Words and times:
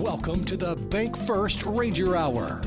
Welcome 0.00 0.44
to 0.44 0.56
the 0.56 0.76
Bank 0.76 1.14
First 1.14 1.66
Ranger 1.66 2.16
Hour. 2.16 2.62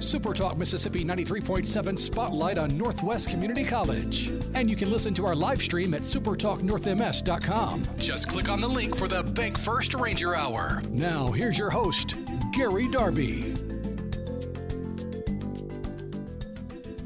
Super 0.00 0.32
Talk 0.32 0.56
Mississippi 0.56 1.04
93.7 1.04 1.98
Spotlight 1.98 2.56
on 2.56 2.78
Northwest 2.78 3.28
Community 3.28 3.64
College. 3.64 4.28
And 4.54 4.70
you 4.70 4.74
can 4.74 4.90
listen 4.90 5.12
to 5.12 5.26
our 5.26 5.34
live 5.34 5.60
stream 5.60 5.92
at 5.92 6.00
supertalknorthms.com. 6.00 7.86
Just 7.98 8.28
click 8.28 8.48
on 8.48 8.62
the 8.62 8.66
link 8.66 8.96
for 8.96 9.08
the 9.08 9.22
Bank 9.22 9.58
First 9.58 9.92
Ranger 9.92 10.34
Hour. 10.34 10.82
Now, 10.88 11.32
here's 11.32 11.58
your 11.58 11.68
host, 11.68 12.14
Gary 12.54 12.88
Darby. 12.88 13.42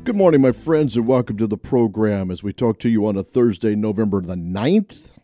Good 0.05 0.15
morning, 0.15 0.41
my 0.41 0.53
friends, 0.53 0.97
and 0.97 1.05
welcome 1.05 1.37
to 1.37 1.49
the 1.49 1.59
program 1.59 2.31
as 2.31 2.45
we 2.45 2.53
talk 2.53 2.79
to 2.79 2.89
you 2.89 3.09
on 3.09 3.17
a 3.17 3.25
Thursday, 3.25 3.75
November 3.75 4.21
the 4.21 4.37
9th. 4.37 5.18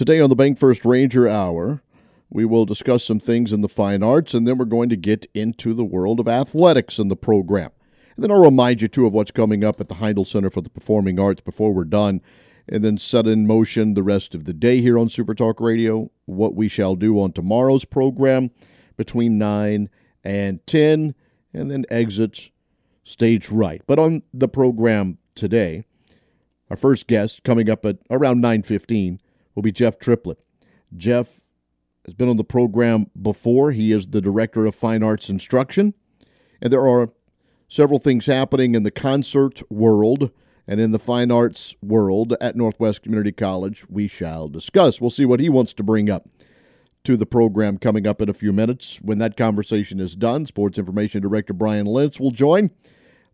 Today 0.00 0.18
on 0.18 0.30
the 0.30 0.34
Bank 0.34 0.58
First 0.58 0.86
Ranger 0.86 1.28
Hour, 1.28 1.82
we 2.30 2.46
will 2.46 2.64
discuss 2.64 3.04
some 3.04 3.20
things 3.20 3.52
in 3.52 3.60
the 3.60 3.68
fine 3.68 4.02
arts, 4.02 4.32
and 4.32 4.48
then 4.48 4.56
we're 4.56 4.64
going 4.64 4.88
to 4.88 4.96
get 4.96 5.26
into 5.34 5.74
the 5.74 5.84
world 5.84 6.18
of 6.20 6.26
athletics 6.26 6.98
in 6.98 7.08
the 7.08 7.16
program. 7.16 7.70
And 8.16 8.24
then 8.24 8.30
I'll 8.30 8.42
remind 8.42 8.80
you, 8.80 8.88
too, 8.88 9.04
of 9.04 9.12
what's 9.12 9.30
coming 9.30 9.62
up 9.62 9.78
at 9.78 9.90
the 9.90 9.96
Heindl 9.96 10.26
Center 10.26 10.48
for 10.48 10.62
the 10.62 10.70
Performing 10.70 11.20
Arts 11.20 11.42
before 11.42 11.74
we're 11.74 11.84
done, 11.84 12.22
and 12.66 12.82
then 12.82 12.96
set 12.96 13.26
in 13.26 13.46
motion 13.46 13.92
the 13.92 14.02
rest 14.02 14.34
of 14.34 14.44
the 14.44 14.54
day 14.54 14.80
here 14.80 14.98
on 14.98 15.10
Super 15.10 15.34
Talk 15.34 15.60
Radio, 15.60 16.10
what 16.24 16.54
we 16.54 16.66
shall 16.66 16.96
do 16.96 17.20
on 17.20 17.32
tomorrow's 17.32 17.84
program 17.84 18.52
between 18.96 19.36
9 19.36 19.90
and 20.24 20.66
10, 20.66 21.14
and 21.52 21.70
then 21.70 21.84
exits 21.90 22.48
stage 23.04 23.50
right. 23.50 23.82
But 23.86 23.98
on 23.98 24.22
the 24.32 24.48
program 24.48 25.18
today, 25.34 25.84
our 26.70 26.76
first 26.78 27.06
guest 27.06 27.42
coming 27.44 27.68
up 27.68 27.84
at 27.84 27.98
around 28.08 28.42
9.15 28.42 29.18
will 29.54 29.62
be 29.62 29.72
Jeff 29.72 29.98
Triplett. 29.98 30.38
Jeff 30.96 31.40
has 32.04 32.14
been 32.14 32.28
on 32.28 32.36
the 32.36 32.44
program 32.44 33.06
before. 33.20 33.72
He 33.72 33.92
is 33.92 34.08
the 34.08 34.20
director 34.20 34.66
of 34.66 34.74
fine 34.74 35.02
arts 35.02 35.28
instruction. 35.28 35.94
And 36.60 36.72
there 36.72 36.86
are 36.86 37.10
several 37.68 37.98
things 37.98 38.26
happening 38.26 38.74
in 38.74 38.82
the 38.82 38.90
concert 38.90 39.62
world 39.70 40.30
and 40.66 40.80
in 40.80 40.92
the 40.92 40.98
fine 40.98 41.30
arts 41.30 41.74
world 41.82 42.34
at 42.40 42.56
Northwest 42.56 43.02
Community 43.02 43.32
College 43.32 43.84
we 43.88 44.08
shall 44.08 44.48
discuss. 44.48 45.00
We'll 45.00 45.10
see 45.10 45.24
what 45.24 45.40
he 45.40 45.48
wants 45.48 45.72
to 45.74 45.82
bring 45.82 46.10
up 46.10 46.28
to 47.04 47.16
the 47.16 47.26
program 47.26 47.78
coming 47.78 48.06
up 48.06 48.20
in 48.20 48.28
a 48.28 48.34
few 48.34 48.52
minutes. 48.52 48.98
When 49.02 49.18
that 49.18 49.36
conversation 49.36 50.00
is 50.00 50.14
done, 50.14 50.46
Sports 50.46 50.78
Information 50.78 51.22
Director 51.22 51.52
Brian 51.52 51.86
Lentz 51.86 52.20
will 52.20 52.30
join 52.30 52.70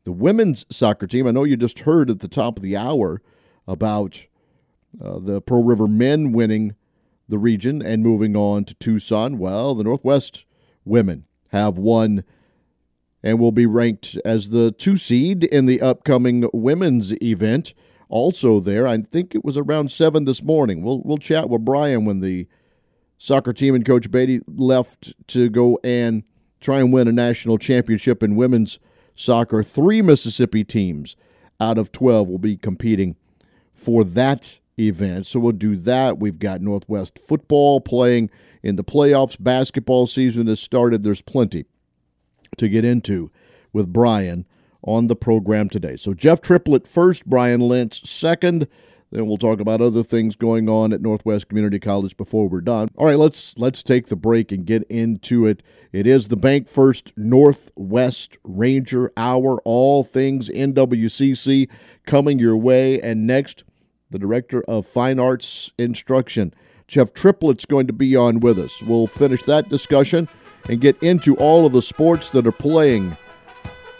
the 0.05 0.13
women's 0.13 0.65
soccer 0.71 1.07
team. 1.07 1.27
I 1.27 1.33
know 1.33 1.45
you 1.45 1.57
just 1.57 1.81
heard 1.81 2.11
at 2.11 2.21
the 2.21 2.29
top 2.29 2.57
of 2.57 2.63
the 2.63 2.77
hour 2.77 3.21
about 3.67 4.27
uh, 5.03 5.19
the 5.19 5.41
Pearl 5.41 5.65
River 5.65 5.87
men 5.89 6.33
winning 6.33 6.75
the 7.29 7.39
region 7.39 7.83
and 7.83 8.03
moving 8.03 8.37
on 8.37 8.65
to 8.65 8.75
Tucson. 8.75 9.39
Well, 9.39 9.75
the 9.75 9.85
Northwest 9.85 10.45
women 10.85 11.27
have 11.49 11.79
won 11.79 12.25
and 13.23 13.41
will 13.41 13.53
be 13.53 13.67
ranked 13.67 14.17
as 14.25 14.51
the 14.51 14.71
two 14.71 14.97
seed 14.97 15.45
in 15.45 15.67
the 15.67 15.81
upcoming 15.81 16.49
women's 16.53 17.13
event. 17.23 17.75
Also, 18.09 18.61
there, 18.61 18.87
I 18.87 19.03
think 19.03 19.35
it 19.35 19.45
was 19.45 19.57
around 19.57 19.91
seven 19.91 20.27
this 20.27 20.43
morning. 20.43 20.83
We'll 20.83 21.03
we'll 21.05 21.19
chat 21.19 21.49
with 21.51 21.65
Brian 21.65 22.05
when 22.05 22.21
the 22.21 22.47
soccer 23.19 23.53
team 23.53 23.75
and 23.75 23.85
Coach 23.85 24.11
Beatty 24.11 24.41
left 24.47 25.15
to 25.29 25.49
go 25.49 25.79
and 25.83 26.23
try 26.61 26.79
and 26.79 26.93
win 26.93 27.09
a 27.09 27.13
national 27.13 27.59
championship 27.59 28.23
in 28.23 28.37
women's 28.37 28.79
soccer. 29.17 29.65
Three 29.65 30.03
Mississippi 30.03 30.63
teams 30.63 31.17
out 31.59 31.79
of 31.79 31.91
twelve 31.91 32.29
will 32.29 32.39
be 32.39 32.57
competing 32.57 33.17
for 33.75 34.05
that 34.05 34.61
event. 34.79 35.27
So 35.27 35.41
we'll 35.41 35.53
do 35.53 35.77
that. 35.77 36.19
We've 36.19 36.39
got 36.39 36.61
Northwest 36.61 37.19
football 37.19 37.81
playing 37.81 38.31
in 38.63 38.77
the 38.77 38.85
playoffs. 38.85 39.37
Basketball 39.39 40.07
season 40.07 40.47
has 40.47 40.61
started. 40.61 41.03
There's 41.03 41.23
plenty 41.23 41.65
to 42.57 42.69
get 42.69 42.85
into 42.85 43.31
with 43.73 43.93
Brian 43.93 44.47
on 44.83 45.07
the 45.09 45.17
program 45.17 45.69
today. 45.69 45.97
So 45.97 46.15
Jeff 46.15 46.41
Triplett 46.41 46.87
first, 46.87 47.27
Brian 47.27 47.61
Lentz 47.61 48.09
second. 48.09 48.69
Then 49.13 49.27
we'll 49.27 49.37
talk 49.37 49.61
about 49.61 49.81
other 49.81 50.03
things 50.03 50.35
going 50.35 50.69
on 50.69 50.93
at 50.93 51.01
Northwest 51.01 51.49
Community 51.49 51.79
College 51.79 52.17
before 52.17 52.49
we're 52.49 52.61
done. 52.61 52.89
All 52.97 53.07
right, 53.07 53.19
let's 53.19 53.57
let's 53.57 53.83
take 53.83 54.07
the 54.09 54.17
break 54.17 54.51
and 54.51 54.67
get 54.67 54.83
into 54.85 55.47
it. 55.47 55.63
It 55.93 56.09
is 56.09 56.27
the 56.27 56.37
Bank 56.37 56.69
First 56.69 57.13
Northwest 57.17 58.37
Ranger 58.43 59.13
Hour. 59.17 59.61
All 59.65 60.03
things 60.03 60.49
NWCC 60.49 61.69
coming 62.05 62.41
your 62.41 62.57
way. 62.57 63.01
And 63.01 63.27
next, 63.27 63.63
the 64.11 64.19
Director 64.19 64.63
of 64.69 64.87
Fine 64.87 65.19
Arts 65.19 65.73
Instruction. 65.79 66.55
Jeff 66.87 67.13
Triplett's 67.13 67.65
going 67.65 67.87
to 67.87 67.93
be 67.93 68.15
on 68.15 68.41
with 68.41 68.59
us. 68.59 68.83
We'll 68.83 69.07
finish 69.07 69.43
that 69.45 69.69
discussion 69.69 70.29
and 70.69 70.81
get 70.81 71.01
into 71.03 71.37
all 71.37 71.67
of 71.67 71.73
the 71.73 71.83
sports 71.83 72.31
that 72.31 72.47
are 72.47 72.53
playing 72.53 73.17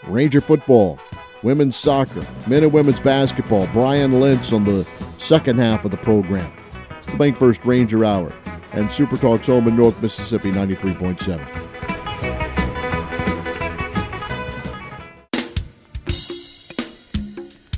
Ranger 0.07 0.41
football, 0.41 1.01
women's 1.43 1.77
soccer, 1.77 2.27
men 2.47 2.63
and 2.63 2.73
women's 2.73 3.01
basketball. 3.01 3.67
Brian 3.73 4.21
Lentz 4.21 4.53
on 4.53 4.65
the 4.65 4.87
second 5.19 5.59
half 5.59 5.85
of 5.85 5.91
the 5.91 5.97
program. 5.97 6.53
It's 6.99 7.09
the 7.09 7.17
Bank 7.17 7.37
First 7.37 7.65
Ranger 7.65 8.05
Hour 8.05 8.33
and 8.73 8.93
Super 8.93 9.17
Talks 9.17 9.49
home 9.49 9.67
in 9.67 9.77
North 9.77 10.01
Mississippi 10.01 10.53
93.7. 10.53 11.66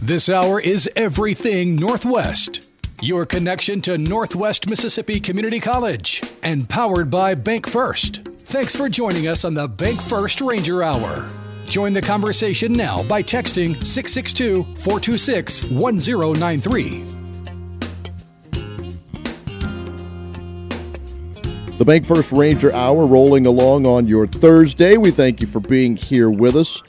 This 0.08 0.30
hour 0.30 0.58
is 0.58 0.88
Everything 0.96 1.76
Northwest. 1.76 2.70
Your 3.02 3.26
connection 3.26 3.82
to 3.82 3.98
Northwest 3.98 4.66
Mississippi 4.66 5.20
Community 5.20 5.60
College 5.60 6.22
and 6.42 6.66
powered 6.66 7.10
by 7.10 7.34
Bank 7.34 7.68
First. 7.68 8.22
Thanks 8.38 8.74
for 8.74 8.88
joining 8.88 9.28
us 9.28 9.44
on 9.44 9.52
the 9.52 9.68
Bank 9.68 10.00
First 10.00 10.40
Ranger 10.40 10.82
Hour. 10.82 11.28
Join 11.66 11.92
the 11.92 12.00
conversation 12.00 12.72
now 12.72 13.02
by 13.02 13.22
texting 13.22 13.74
662 13.84 14.64
426 14.76 15.72
1093. 15.72 17.04
The 21.76 21.84
Bank 21.84 22.06
First 22.06 22.32
Ranger 22.32 22.72
Hour 22.72 23.06
rolling 23.06 23.44
along 23.44 23.86
on 23.86 24.06
your 24.06 24.26
Thursday. 24.26 24.96
We 24.96 25.10
thank 25.10 25.42
you 25.42 25.46
for 25.46 25.60
being 25.60 25.96
here 25.96 26.30
with 26.30 26.56
us. 26.56 26.82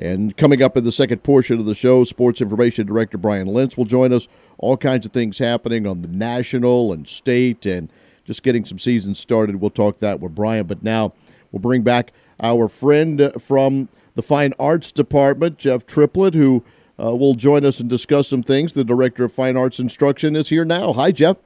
And 0.00 0.34
coming 0.34 0.62
up 0.62 0.78
in 0.78 0.84
the 0.84 0.92
second 0.92 1.22
portion 1.22 1.60
of 1.60 1.66
the 1.66 1.74
show, 1.74 2.04
Sports 2.04 2.40
Information 2.40 2.86
Director 2.86 3.18
Brian 3.18 3.46
Lentz 3.46 3.76
will 3.76 3.84
join 3.84 4.14
us. 4.14 4.28
All 4.56 4.78
kinds 4.78 5.04
of 5.04 5.12
things 5.12 5.38
happening 5.38 5.86
on 5.86 6.00
the 6.00 6.08
national 6.08 6.90
and 6.90 7.06
state 7.06 7.66
and 7.66 7.92
just 8.24 8.42
getting 8.42 8.64
some 8.64 8.78
seasons 8.78 9.18
started. 9.18 9.56
We'll 9.56 9.70
talk 9.70 9.98
that 9.98 10.18
with 10.18 10.34
Brian. 10.34 10.66
But 10.66 10.82
now 10.82 11.12
we'll 11.52 11.60
bring 11.60 11.82
back 11.82 12.12
our 12.42 12.66
friend 12.66 13.30
from 13.38 13.90
the 14.14 14.22
Fine 14.22 14.54
Arts 14.58 14.90
Department, 14.90 15.58
Jeff 15.58 15.86
Triplett, 15.86 16.32
who 16.32 16.64
uh, 16.98 17.14
will 17.14 17.34
join 17.34 17.66
us 17.66 17.78
and 17.78 17.90
discuss 17.90 18.28
some 18.28 18.42
things. 18.42 18.72
The 18.72 18.84
Director 18.84 19.24
of 19.24 19.34
Fine 19.34 19.58
Arts 19.58 19.78
Instruction 19.78 20.34
is 20.34 20.48
here 20.48 20.64
now. 20.64 20.94
Hi, 20.94 21.12
Jeff. 21.12 21.36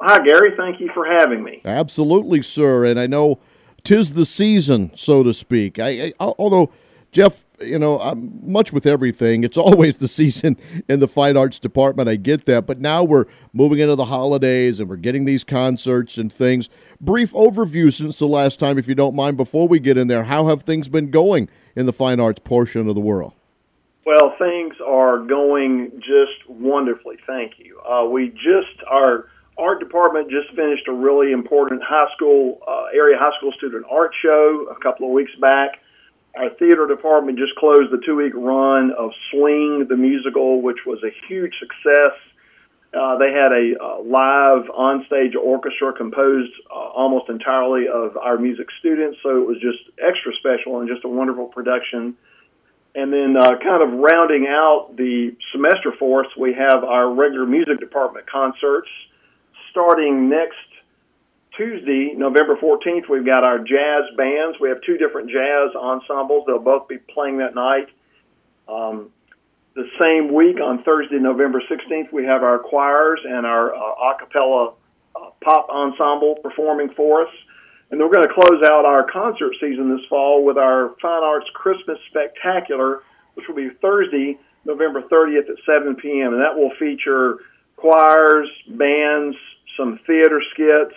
Hi, 0.00 0.24
Gary. 0.24 0.54
Thank 0.56 0.80
you 0.80 0.90
for 0.94 1.04
having 1.04 1.42
me. 1.42 1.60
Absolutely, 1.66 2.40
sir. 2.40 2.86
And 2.86 2.98
I 2.98 3.06
know 3.06 3.40
tis 3.84 4.14
the 4.14 4.24
season, 4.24 4.90
so 4.94 5.22
to 5.22 5.34
speak. 5.34 5.78
I, 5.78 5.88
I 5.90 6.12
although 6.18 6.70
Jeff, 7.10 7.44
you 7.60 7.78
know, 7.78 7.98
I'm 8.00 8.40
much 8.42 8.72
with 8.72 8.86
everything. 8.86 9.44
It's 9.44 9.58
always 9.58 9.98
the 9.98 10.08
season 10.08 10.56
in 10.88 11.00
the 11.00 11.08
fine 11.08 11.36
arts 11.36 11.58
department. 11.58 12.08
I 12.08 12.16
get 12.16 12.44
that. 12.44 12.66
But 12.66 12.80
now 12.80 13.04
we're 13.04 13.26
moving 13.52 13.78
into 13.78 13.96
the 13.96 14.06
holidays 14.06 14.80
and 14.80 14.88
we're 14.88 14.96
getting 14.96 15.24
these 15.24 15.44
concerts 15.44 16.18
and 16.18 16.32
things. 16.32 16.68
Brief 17.00 17.32
overview 17.32 17.92
since 17.92 18.18
the 18.18 18.26
last 18.26 18.58
time, 18.58 18.78
if 18.78 18.88
you 18.88 18.94
don't 18.94 19.14
mind, 19.14 19.36
before 19.36 19.68
we 19.68 19.78
get 19.78 19.96
in 19.96 20.08
there. 20.08 20.24
How 20.24 20.46
have 20.46 20.62
things 20.62 20.88
been 20.88 21.10
going 21.10 21.48
in 21.76 21.86
the 21.86 21.92
fine 21.92 22.20
arts 22.20 22.40
portion 22.42 22.88
of 22.88 22.94
the 22.94 23.00
world? 23.00 23.34
Well, 24.04 24.34
things 24.38 24.74
are 24.84 25.18
going 25.18 25.92
just 25.98 26.48
wonderfully. 26.48 27.16
Thank 27.26 27.58
you. 27.58 27.78
Uh, 27.80 28.04
we 28.04 28.30
just, 28.30 28.82
our 28.90 29.28
art 29.58 29.80
department 29.80 30.30
just 30.30 30.48
finished 30.56 30.88
a 30.88 30.92
really 30.92 31.32
important 31.32 31.82
high 31.84 32.10
school, 32.16 32.62
uh, 32.66 32.86
area 32.94 33.18
high 33.18 33.36
school 33.36 33.52
student 33.58 33.84
art 33.90 34.12
show 34.22 34.66
a 34.70 34.80
couple 34.80 35.06
of 35.06 35.12
weeks 35.12 35.32
back 35.40 35.80
our 36.38 36.50
theater 36.50 36.86
department 36.86 37.36
just 37.36 37.54
closed 37.56 37.90
the 37.90 38.00
two 38.06 38.14
week 38.14 38.32
run 38.34 38.92
of 38.96 39.10
Swing 39.30 39.86
the 39.88 39.96
Musical, 39.96 40.62
which 40.62 40.78
was 40.86 41.02
a 41.02 41.10
huge 41.26 41.52
success. 41.58 42.14
Uh, 42.94 43.18
they 43.18 43.32
had 43.32 43.52
a 43.52 43.74
uh, 43.76 44.00
live 44.02 44.64
onstage 44.70 45.34
orchestra 45.34 45.92
composed 45.92 46.52
uh, 46.70 46.74
almost 46.74 47.28
entirely 47.28 47.86
of 47.88 48.16
our 48.16 48.38
music 48.38 48.68
students, 48.78 49.18
so 49.22 49.42
it 49.42 49.46
was 49.46 49.58
just 49.60 49.78
extra 49.98 50.32
special 50.38 50.80
and 50.80 50.88
just 50.88 51.04
a 51.04 51.08
wonderful 51.08 51.46
production. 51.46 52.16
And 52.94 53.12
then, 53.12 53.36
uh, 53.36 53.58
kind 53.58 53.82
of 53.82 53.98
rounding 53.98 54.46
out 54.48 54.96
the 54.96 55.36
semester 55.52 55.92
for 55.98 56.24
us, 56.24 56.30
we 56.38 56.54
have 56.54 56.82
our 56.84 57.12
regular 57.12 57.46
music 57.46 57.78
department 57.80 58.30
concerts 58.30 58.88
starting 59.70 60.30
next 60.30 60.56
Tuesday, 61.58 62.14
November 62.16 62.56
14th, 62.56 63.10
we've 63.10 63.26
got 63.26 63.42
our 63.42 63.58
jazz 63.58 64.04
bands. 64.16 64.56
We 64.60 64.68
have 64.68 64.80
two 64.86 64.96
different 64.96 65.28
jazz 65.28 65.74
ensembles. 65.74 66.44
They'll 66.46 66.60
both 66.60 66.86
be 66.86 66.98
playing 66.98 67.38
that 67.38 67.56
night. 67.56 67.88
Um, 68.68 69.10
the 69.74 69.88
same 70.00 70.32
week, 70.32 70.60
on 70.60 70.84
Thursday, 70.84 71.18
November 71.18 71.60
16th, 71.68 72.12
we 72.12 72.24
have 72.24 72.44
our 72.44 72.60
choirs 72.60 73.20
and 73.24 73.44
our 73.44 73.74
uh, 73.74 74.14
a 74.14 74.18
cappella 74.20 74.74
uh, 75.16 75.30
pop 75.42 75.68
ensemble 75.68 76.36
performing 76.36 76.90
for 76.94 77.22
us. 77.22 77.34
And 77.90 77.98
we're 77.98 78.12
going 78.12 78.26
to 78.26 78.32
close 78.32 78.62
out 78.62 78.84
our 78.84 79.10
concert 79.10 79.52
season 79.60 79.90
this 79.90 80.06
fall 80.08 80.44
with 80.44 80.58
our 80.58 80.94
Fine 81.02 81.24
Arts 81.24 81.46
Christmas 81.54 81.98
Spectacular, 82.10 83.02
which 83.34 83.48
will 83.48 83.56
be 83.56 83.70
Thursday, 83.82 84.38
November 84.64 85.02
30th 85.02 85.50
at 85.50 85.56
7 85.66 85.96
p.m. 85.96 86.34
And 86.34 86.40
that 86.40 86.54
will 86.54 86.70
feature 86.78 87.38
choirs, 87.74 88.48
bands, 88.68 89.36
some 89.76 89.98
theater 90.06 90.40
skits, 90.52 90.94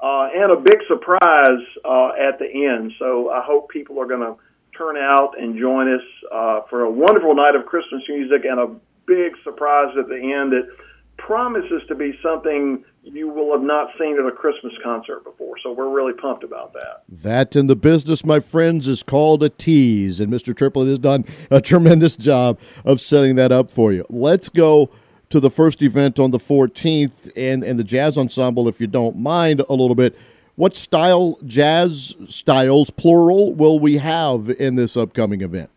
uh, 0.00 0.28
and 0.34 0.52
a 0.52 0.56
big 0.56 0.78
surprise 0.86 1.64
uh, 1.84 2.10
at 2.18 2.38
the 2.38 2.46
end. 2.46 2.92
So 2.98 3.30
I 3.30 3.42
hope 3.44 3.70
people 3.70 4.00
are 4.00 4.06
going 4.06 4.20
to 4.20 4.36
turn 4.76 4.96
out 4.96 5.34
and 5.38 5.58
join 5.58 5.92
us 5.92 6.02
uh, 6.32 6.60
for 6.70 6.82
a 6.82 6.90
wonderful 6.90 7.34
night 7.34 7.56
of 7.56 7.66
Christmas 7.66 8.02
music 8.08 8.44
and 8.44 8.60
a 8.60 8.68
big 9.06 9.32
surprise 9.42 9.94
at 9.98 10.08
the 10.08 10.16
end 10.16 10.52
that 10.52 10.68
promises 11.16 11.82
to 11.88 11.94
be 11.94 12.16
something 12.22 12.84
you 13.02 13.28
will 13.28 13.52
have 13.52 13.62
not 13.62 13.88
seen 13.98 14.18
at 14.18 14.26
a 14.26 14.30
Christmas 14.30 14.72
concert 14.82 15.24
before. 15.24 15.56
So 15.62 15.72
we're 15.72 15.90
really 15.90 16.12
pumped 16.12 16.44
about 16.44 16.72
that. 16.74 17.02
That 17.08 17.56
in 17.56 17.66
the 17.66 17.74
business, 17.74 18.24
my 18.24 18.38
friends, 18.38 18.86
is 18.86 19.02
called 19.02 19.42
a 19.42 19.48
tease. 19.48 20.20
And 20.20 20.32
Mr. 20.32 20.54
Triplett 20.54 20.88
has 20.88 20.98
done 20.98 21.24
a 21.50 21.60
tremendous 21.60 22.16
job 22.16 22.58
of 22.84 23.00
setting 23.00 23.36
that 23.36 23.50
up 23.50 23.70
for 23.70 23.92
you. 23.92 24.04
Let's 24.08 24.48
go 24.48 24.90
to 25.30 25.40
the 25.40 25.50
first 25.50 25.82
event 25.82 26.18
on 26.18 26.30
the 26.30 26.38
14th 26.38 27.30
and, 27.36 27.62
and 27.62 27.78
the 27.78 27.84
jazz 27.84 28.16
ensemble, 28.16 28.68
if 28.68 28.80
you 28.80 28.86
don't 28.86 29.16
mind 29.16 29.62
a 29.68 29.74
little 29.74 29.94
bit. 29.94 30.16
What 30.56 30.74
style, 30.74 31.38
jazz 31.44 32.16
styles, 32.28 32.90
plural, 32.90 33.54
will 33.54 33.78
we 33.78 33.98
have 33.98 34.50
in 34.50 34.74
this 34.74 34.96
upcoming 34.96 35.42
event? 35.42 35.70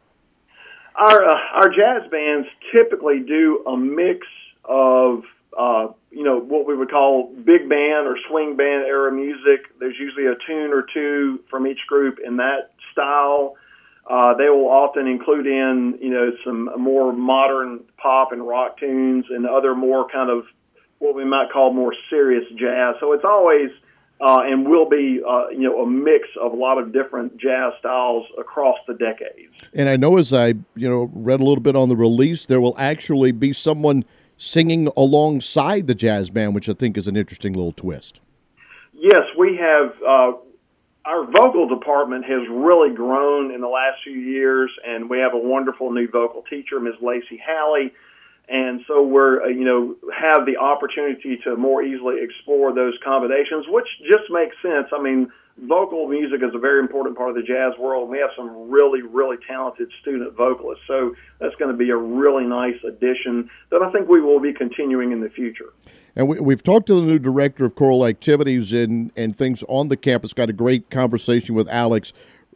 Our, 0.96 1.24
uh, 1.24 1.36
our 1.54 1.70
jazz 1.70 2.10
bands 2.10 2.48
typically 2.74 3.20
do 3.20 3.64
a 3.68 3.78
mix 3.78 4.26
of, 4.66 5.24
uh, 5.58 5.88
you 6.12 6.24
know, 6.24 6.40
what 6.40 6.66
we 6.66 6.76
would 6.76 6.90
call 6.90 7.34
big 7.46 7.70
band 7.70 8.08
or 8.08 8.18
swing 8.28 8.56
band 8.56 8.86
era 8.86 9.12
music. 9.12 9.68
There's 9.80 9.98
usually 10.00 10.26
a 10.26 10.36
tune 10.48 10.72
or 10.72 10.86
two 10.94 11.42
from 11.50 11.68
each 11.68 11.86
group 11.88 12.20
in 12.26 12.38
that 12.38 12.72
style. 12.92 13.56
Uh, 14.12 14.34
they 14.34 14.50
will 14.50 14.68
often 14.68 15.08
include 15.08 15.48
in, 15.48 15.98
you 16.02 16.10
know, 16.10 16.32
some 16.44 16.70
more 16.78 17.14
modern 17.14 17.80
pop 17.96 18.34
and 18.34 18.46
rock 18.46 18.78
tunes 18.78 19.24
and 19.30 19.48
other 19.48 19.74
more 19.74 20.06
kind 20.10 20.30
of 20.30 20.44
what 21.00 21.16
we 21.16 21.24
might 21.24 21.50
call 21.50 21.72
more 21.72 21.96
serious 22.10 22.44
jazz. 22.58 22.96
So 23.00 23.14
it's 23.14 23.24
always 23.24 23.70
uh, 24.20 24.42
and 24.44 24.68
will 24.68 24.90
be 24.90 25.22
uh, 25.28 25.48
you 25.50 25.62
know 25.62 25.82
a 25.82 25.90
mix 25.90 26.28
of 26.40 26.52
a 26.52 26.56
lot 26.56 26.78
of 26.78 26.92
different 26.92 27.38
jazz 27.38 27.72
styles 27.80 28.26
across 28.38 28.78
the 28.86 28.94
decades. 28.94 29.54
And 29.74 29.88
I 29.88 29.96
know 29.96 30.18
as 30.18 30.34
I 30.34 30.56
you 30.76 30.90
know 30.90 31.10
read 31.14 31.40
a 31.40 31.44
little 31.44 31.64
bit 31.64 31.78
on 31.78 31.88
the 31.88 31.96
release, 31.96 32.46
there 32.46 32.60
will 32.60 32.76
actually 32.78 33.32
be 33.32 33.54
someone 33.54 34.04
singing 34.38 34.90
alongside 34.98 35.88
the 35.88 35.96
jazz 35.96 36.30
band, 36.30 36.54
which 36.54 36.68
I 36.68 36.74
think 36.74 36.98
is 36.98 37.08
an 37.08 37.16
interesting 37.16 37.54
little 37.54 37.72
twist. 37.72 38.20
Yes, 38.94 39.24
we 39.38 39.58
have. 39.58 39.94
Our 41.04 41.26
vocal 41.26 41.68
department 41.68 42.26
has 42.26 42.48
really 42.50 42.94
grown 42.94 43.52
in 43.52 43.62
the 43.62 43.68
last 43.68 44.04
few 44.04 44.14
years, 44.14 44.72
and 44.86 45.10
we 45.10 45.20
have 45.20 45.34
a 45.34 45.38
wonderful 45.38 45.92
new 45.92 46.08
vocal 46.08 46.44
teacher, 46.44 46.80
Ms. 46.80 46.96
Lacey 47.02 47.42
Halley 47.44 47.92
and 48.52 48.82
so 48.86 49.02
we're 49.02 49.44
uh, 49.44 49.48
you 49.48 49.64
know 49.64 49.96
have 50.14 50.46
the 50.46 50.58
opportunity 50.58 51.40
to 51.44 51.56
more 51.56 51.82
easily 51.82 52.22
explore 52.22 52.74
those 52.76 52.94
combinations, 53.04 53.66
which 53.70 53.88
just 54.02 54.30
makes 54.30 54.56
sense. 54.62 54.88
I 54.92 55.02
mean, 55.02 55.32
vocal 55.58 56.08
music 56.08 56.42
is 56.44 56.54
a 56.54 56.60
very 56.60 56.80
important 56.80 57.18
part 57.18 57.30
of 57.30 57.36
the 57.36 57.44
jazz 57.44 57.78
world. 57.80 58.04
And 58.04 58.12
we 58.12 58.18
have 58.18 58.32
some 58.36 58.70
really 58.70 59.02
really 59.02 59.38
talented 59.48 59.90
student 60.02 60.36
vocalists, 60.36 60.84
so 60.88 61.16
that's 61.40 61.56
going 61.56 61.72
to 61.72 61.78
be 61.78 61.92
a 61.92 61.98
really 61.98 62.46
nice 62.46 62.78
addition 62.86 63.50
that 63.70 63.82
I 63.82 63.90
think 63.92 64.10
we 64.10 64.22
will 64.22 64.40
be 64.40 64.54
continuing 64.54 65.14
in 65.14 65.22
the 65.22 65.30
future. 65.30 65.72
And 66.16 66.28
we, 66.28 66.54
have 66.54 66.64
talked 66.64 66.88
to 66.88 66.96
the 66.96 67.08
new 67.08 67.20
director 67.20 67.66
of 67.66 67.76
choral 67.76 68.06
activities 68.06 68.74
and, 68.74 69.12
and 69.16 69.36
things 69.36 69.64
on 69.70 69.88
the 69.88 69.98
campus. 69.98 70.34
Got 70.34 70.50
a 70.50 70.54
great 70.54 70.90
conversation 70.90 71.56
with 71.56 71.70
Alex 71.70 72.12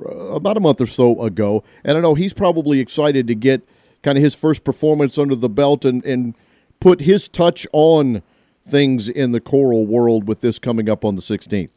uh, 0.06 0.10
about 0.10 0.58
a 0.58 0.60
month 0.60 0.82
or 0.82 0.86
so 0.86 1.22
ago, 1.22 1.64
and 1.84 1.98
I 1.98 2.02
know 2.02 2.16
he's 2.16 2.34
probably 2.34 2.82
excited 2.82 3.28
to 3.28 3.36
get 3.36 3.62
kind 4.04 4.18
of 4.18 4.24
his 4.24 4.36
first 4.36 4.64
performance 4.64 5.18
under 5.18 5.36
the 5.36 5.50
belt 5.50 5.86
and, 5.86 6.04
and 6.06 6.36
put 6.80 7.02
his 7.02 7.28
touch 7.28 7.66
on 7.72 8.22
things 8.68 9.08
in 9.08 9.32
the 9.32 9.40
choral 9.40 9.86
world 9.86 10.28
with 10.28 10.42
this 10.42 10.60
coming 10.60 10.90
up 10.90 11.06
on 11.06 11.16
the 11.16 11.22
16th? 11.22 11.72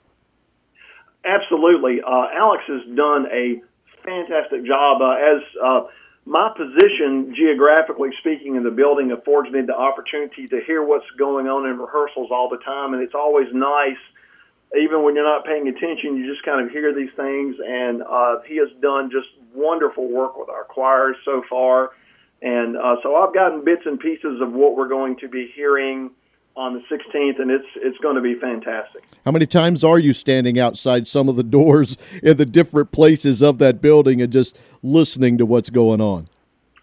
Absolutely. 1.24 2.00
Uh, 2.02 2.26
Alex 2.34 2.64
has 2.66 2.96
done 2.96 3.26
a 3.32 3.60
fantastic 4.04 4.64
job. 4.64 5.02
Uh, 5.02 5.12
as 5.12 5.42
uh, 5.62 5.80
my 6.28 6.52
position, 6.54 7.34
geographically 7.34 8.10
speaking, 8.20 8.56
in 8.56 8.62
the 8.62 8.70
building 8.70 9.12
affords 9.12 9.50
me 9.50 9.62
the 9.62 9.74
opportunity 9.74 10.46
to 10.48 10.60
hear 10.66 10.84
what's 10.84 11.08
going 11.18 11.48
on 11.48 11.68
in 11.68 11.78
rehearsals 11.78 12.28
all 12.30 12.50
the 12.50 12.58
time, 12.58 12.92
and 12.92 13.02
it's 13.02 13.14
always 13.14 13.48
nice. 13.52 13.96
Even 14.78 15.02
when 15.02 15.16
you're 15.16 15.24
not 15.24 15.46
paying 15.46 15.66
attention, 15.68 16.18
you 16.18 16.30
just 16.30 16.44
kind 16.44 16.64
of 16.64 16.70
hear 16.70 16.94
these 16.94 17.12
things, 17.16 17.56
and 17.64 18.02
uh, 18.02 18.40
he 18.46 18.58
has 18.58 18.68
done 18.82 19.10
just 19.10 19.28
wonderful 19.54 20.06
work 20.06 20.36
with 20.38 20.50
our 20.50 20.64
choirs 20.64 21.16
so 21.24 21.42
far 21.48 21.92
and 22.40 22.76
uh, 22.76 22.96
so 23.02 23.16
I've 23.16 23.34
gotten 23.34 23.64
bits 23.64 23.82
and 23.84 23.98
pieces 23.98 24.40
of 24.40 24.52
what 24.52 24.76
we're 24.76 24.88
going 24.88 25.16
to 25.18 25.28
be 25.28 25.50
hearing 25.54 26.10
on 26.58 26.74
the 26.74 26.80
16th, 26.94 27.40
and 27.40 27.50
it's 27.50 27.66
it's 27.76 27.96
going 27.98 28.16
to 28.16 28.20
be 28.20 28.34
fantastic. 28.34 29.04
How 29.24 29.30
many 29.30 29.46
times 29.46 29.84
are 29.84 29.98
you 29.98 30.12
standing 30.12 30.58
outside 30.58 31.06
some 31.06 31.28
of 31.28 31.36
the 31.36 31.44
doors 31.44 31.96
in 32.22 32.36
the 32.36 32.44
different 32.44 32.90
places 32.90 33.40
of 33.40 33.58
that 33.58 33.80
building 33.80 34.20
and 34.20 34.32
just 34.32 34.58
listening 34.82 35.38
to 35.38 35.46
what's 35.46 35.70
going 35.70 36.00
on? 36.00 36.26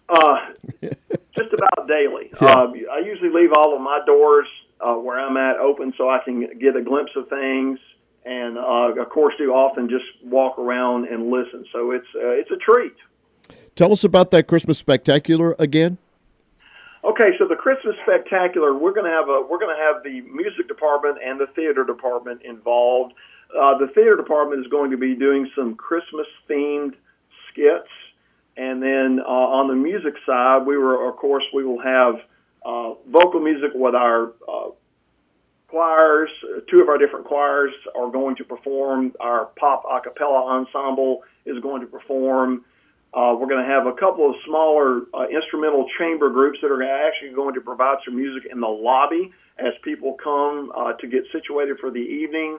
Uh, 0.08 0.38
just 0.80 1.52
about 1.52 1.86
daily. 1.86 2.30
Yeah. 2.40 2.48
Uh, 2.48 2.72
I 2.92 2.98
usually 2.98 3.30
leave 3.30 3.52
all 3.54 3.74
of 3.74 3.80
my 3.80 4.00
doors 4.04 4.46
uh, 4.80 4.94
where 4.94 5.18
I'm 5.18 5.36
at 5.38 5.56
open 5.56 5.94
so 5.96 6.10
I 6.10 6.18
can 6.22 6.58
get 6.58 6.76
a 6.76 6.82
glimpse 6.82 7.12
of 7.16 7.28
things, 7.28 7.78
and 8.24 8.58
uh, 8.58 9.00
of 9.00 9.08
course, 9.10 9.34
do 9.38 9.52
often 9.52 9.88
just 9.88 10.04
walk 10.22 10.58
around 10.58 11.08
and 11.08 11.30
listen. 11.30 11.64
So 11.72 11.92
it's 11.92 12.06
uh, 12.14 12.28
it's 12.28 12.50
a 12.50 12.56
treat. 12.56 12.94
Tell 13.74 13.92
us 13.92 14.04
about 14.04 14.30
that 14.30 14.46
Christmas 14.46 14.78
spectacular 14.78 15.54
again. 15.58 15.98
Okay, 17.06 17.38
so 17.38 17.46
the 17.46 17.54
Christmas 17.54 17.94
spectacular, 18.02 18.74
we're 18.76 18.92
going 18.92 19.08
to 19.08 19.16
have 19.16 19.28
a 19.28 19.40
we're 19.48 19.60
going 19.60 19.74
to 19.74 19.80
have 19.80 20.02
the 20.02 20.22
music 20.22 20.66
department 20.66 21.18
and 21.24 21.38
the 21.38 21.46
theater 21.54 21.84
department 21.84 22.42
involved. 22.42 23.14
Uh, 23.56 23.78
the 23.78 23.86
theater 23.94 24.16
department 24.16 24.60
is 24.60 24.66
going 24.72 24.90
to 24.90 24.96
be 24.96 25.14
doing 25.14 25.48
some 25.54 25.76
Christmas 25.76 26.26
themed 26.50 26.94
skits, 27.48 27.88
and 28.56 28.82
then 28.82 29.20
uh, 29.20 29.30
on 29.30 29.68
the 29.68 29.74
music 29.76 30.14
side, 30.26 30.66
we 30.66 30.76
were 30.76 31.08
of 31.08 31.14
course 31.14 31.44
we 31.54 31.64
will 31.64 31.80
have 31.80 32.16
uh, 32.64 32.94
vocal 33.08 33.38
music 33.38 33.70
with 33.72 33.94
our 33.94 34.32
uh, 34.48 34.70
choirs. 35.68 36.30
Two 36.68 36.80
of 36.80 36.88
our 36.88 36.98
different 36.98 37.26
choirs 37.26 37.72
are 37.94 38.10
going 38.10 38.34
to 38.34 38.44
perform. 38.44 39.12
Our 39.20 39.46
pop 39.60 39.84
a 39.88 40.00
cappella 40.00 40.44
ensemble 40.58 41.22
is 41.44 41.60
going 41.62 41.82
to 41.82 41.86
perform. 41.86 42.64
Uh, 43.16 43.34
we're 43.34 43.48
going 43.48 43.64
to 43.64 43.72
have 43.72 43.86
a 43.86 43.94
couple 43.94 44.28
of 44.28 44.36
smaller 44.44 45.00
uh, 45.14 45.26
instrumental 45.28 45.86
chamber 45.98 46.28
groups 46.28 46.58
that 46.60 46.70
are 46.70 46.82
actually 46.82 47.30
going 47.30 47.54
to 47.54 47.62
provide 47.62 47.96
some 48.04 48.14
music 48.14 48.50
in 48.52 48.60
the 48.60 48.68
lobby 48.68 49.32
as 49.58 49.72
people 49.82 50.18
come 50.22 50.70
uh, 50.76 50.92
to 50.92 51.06
get 51.06 51.22
situated 51.32 51.78
for 51.80 51.90
the 51.90 51.98
evening. 51.98 52.58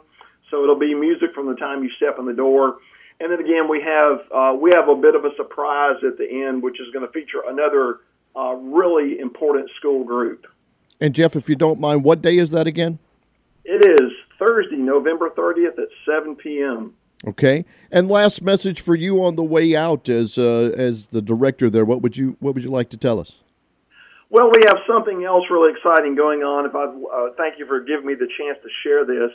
So 0.50 0.64
it'll 0.64 0.80
be 0.80 0.96
music 0.96 1.30
from 1.36 1.46
the 1.46 1.54
time 1.54 1.84
you 1.84 1.92
step 1.98 2.18
in 2.18 2.26
the 2.26 2.34
door. 2.34 2.78
And 3.20 3.32
then 3.32 3.40
again, 3.40 3.70
we 3.70 3.82
have 3.82 4.22
uh, 4.34 4.58
we 4.60 4.72
have 4.74 4.90
a 4.90 4.96
bit 4.96 5.14
of 5.14 5.26
a 5.26 5.36
surprise 5.36 5.98
at 6.04 6.18
the 6.18 6.28
end, 6.28 6.64
which 6.64 6.80
is 6.80 6.88
going 6.92 7.06
to 7.06 7.12
feature 7.12 7.44
another 7.48 8.00
uh, 8.36 8.54
really 8.54 9.20
important 9.20 9.70
school 9.78 10.04
group. 10.04 10.48
And 11.00 11.14
Jeff, 11.14 11.36
if 11.36 11.50
you 11.50 11.56
don't 11.56 11.80
mind, 11.80 12.04
what 12.04 12.24
day 12.24 12.38
is 12.38 12.50
that 12.52 12.66
again? 12.66 12.98
It 13.64 13.86
is 13.86 14.12
Thursday, 14.40 14.78
November 14.78 15.30
30th 15.30 15.78
at 15.78 15.90
7 16.06 16.36
p.m. 16.36 16.94
Okay. 17.26 17.66
And 17.92 18.08
last 18.08 18.42
message 18.42 18.82
for 18.82 18.96
you 18.96 19.24
on 19.24 19.36
the 19.36 19.44
way 19.44 19.76
out 19.76 20.08
as 20.08 20.38
uh, 20.38 20.72
as 20.78 21.08
the 21.08 21.22
director 21.22 21.70
there. 21.70 21.86
What 21.86 22.02
would 22.02 22.18
you 22.18 22.38
What 22.40 22.54
would 22.54 22.64
you 22.64 22.70
like 22.70 22.90
to 22.90 22.98
tell 22.98 23.20
us? 23.20 23.40
Well, 24.30 24.52
we 24.52 24.62
have 24.68 24.78
something 24.88 25.24
else 25.24 25.46
really 25.50 25.72
exciting 25.72 26.16
going 26.16 26.44
on. 26.44 26.66
If 26.66 26.76
I 26.76 26.86
uh, 26.86 27.34
thank 27.38 27.60
you 27.60 27.66
for 27.66 27.80
giving 27.80 28.06
me 28.06 28.14
the 28.14 28.28
chance 28.38 28.58
to 28.62 28.70
share 28.84 29.06
this. 29.06 29.32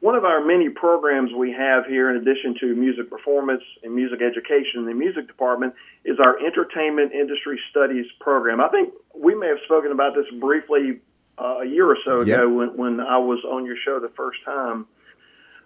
One 0.00 0.16
of 0.16 0.24
our 0.24 0.44
many 0.44 0.68
programs 0.68 1.32
we 1.32 1.52
have 1.52 1.86
here, 1.86 2.10
in 2.10 2.16
addition 2.16 2.56
to 2.60 2.74
music 2.74 3.08
performance 3.08 3.62
and 3.82 3.94
music 3.94 4.20
education 4.20 4.80
in 4.80 4.84
the 4.84 4.92
music 4.92 5.28
department, 5.28 5.72
is 6.04 6.18
our 6.20 6.38
entertainment 6.44 7.12
industry 7.12 7.58
studies 7.70 8.04
program. 8.20 8.60
I 8.60 8.68
think 8.68 8.92
we 9.16 9.34
may 9.34 9.46
have 9.46 9.60
spoken 9.64 9.92
about 9.92 10.14
this 10.14 10.26
briefly 10.40 11.00
uh, 11.38 11.60
a 11.62 11.64
year 11.64 11.88
or 11.88 11.96
so 12.06 12.20
ago 12.20 12.42
yep. 12.42 12.76
when, 12.76 12.76
when 12.76 13.00
I 13.00 13.16
was 13.16 13.42
on 13.48 13.64
your 13.64 13.76
show 13.82 13.98
the 13.98 14.12
first 14.14 14.40
time. 14.44 14.86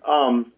Um, 0.06 0.52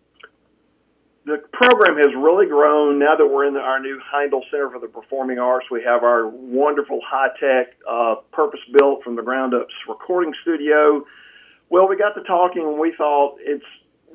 the 1.27 1.37
program 1.53 1.97
has 1.99 2.15
really 2.17 2.47
grown 2.47 2.99
now 2.99 3.15
that 3.17 3.27
we're 3.27 3.47
in 3.47 3.55
the, 3.55 3.61
our 3.61 3.79
new 3.79 4.00
Heindl 4.12 4.41
Center 4.50 4.71
for 4.71 4.79
the 4.79 4.89
Performing 4.89 5.39
Arts. 5.39 5.67
We 5.71 5.83
have 5.85 6.03
our 6.03 6.27
wonderful 6.27 7.00
high 7.05 7.29
tech, 7.39 7.77
uh, 7.89 8.17
purpose 8.33 8.61
built 8.79 9.05
from 9.05 9.17
the 9.17 9.23
ground 9.23 9.55
up 9.55 9.67
recording 9.89 10.33
studio. 10.43 11.05
Well, 11.69 11.89
we 11.89 11.97
got 11.97 12.15
to 12.15 12.23
talking 12.23 12.62
and 12.62 12.79
we 12.79 12.95
thought 12.97 13.37
it's 13.41 13.65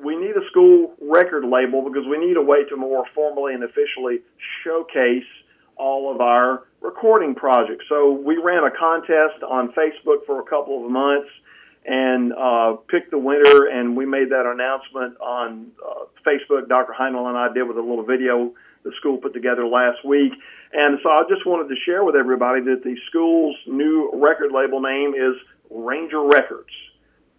we 0.02 0.14
need 0.14 0.36
a 0.36 0.44
school 0.50 0.92
record 1.00 1.44
label 1.44 1.80
because 1.80 2.06
we 2.06 2.18
need 2.18 2.36
a 2.36 2.42
way 2.42 2.64
to 2.68 2.76
more 2.76 3.04
formally 3.14 3.54
and 3.54 3.64
officially 3.64 4.18
showcase 4.62 5.24
all 5.76 6.12
of 6.12 6.20
our 6.20 6.64
recording 6.82 7.34
projects. 7.34 7.84
So 7.88 8.12
we 8.12 8.36
ran 8.36 8.64
a 8.64 8.70
contest 8.70 9.42
on 9.42 9.72
Facebook 9.72 10.26
for 10.26 10.40
a 10.40 10.44
couple 10.44 10.84
of 10.84 10.90
months 10.90 11.28
and 11.86 12.32
uh, 12.32 12.76
picked 12.88 13.10
the 13.10 13.18
winner. 13.18 13.66
And 13.66 13.96
we 13.96 14.04
made 14.06 14.30
that 14.30 14.44
announcement 14.44 15.18
on 15.20 15.70
uh, 15.84 16.04
Facebook. 16.26 16.68
Dr. 16.68 16.92
Heindl 16.98 17.28
and 17.28 17.38
I 17.38 17.52
did 17.52 17.62
with 17.62 17.76
a 17.76 17.80
little 17.80 18.04
video 18.04 18.52
the 18.86 18.92
school 19.00 19.18
put 19.18 19.34
together 19.34 19.66
last 19.66 20.04
week. 20.04 20.32
And 20.72 20.98
so 21.02 21.10
I 21.10 21.22
just 21.28 21.44
wanted 21.44 21.68
to 21.68 21.76
share 21.84 22.04
with 22.04 22.14
everybody 22.14 22.62
that 22.62 22.82
the 22.84 22.96
school's 23.10 23.56
new 23.66 24.10
record 24.14 24.52
label 24.52 24.80
name 24.80 25.14
is 25.14 25.34
Ranger 25.70 26.22
Records. 26.22 26.70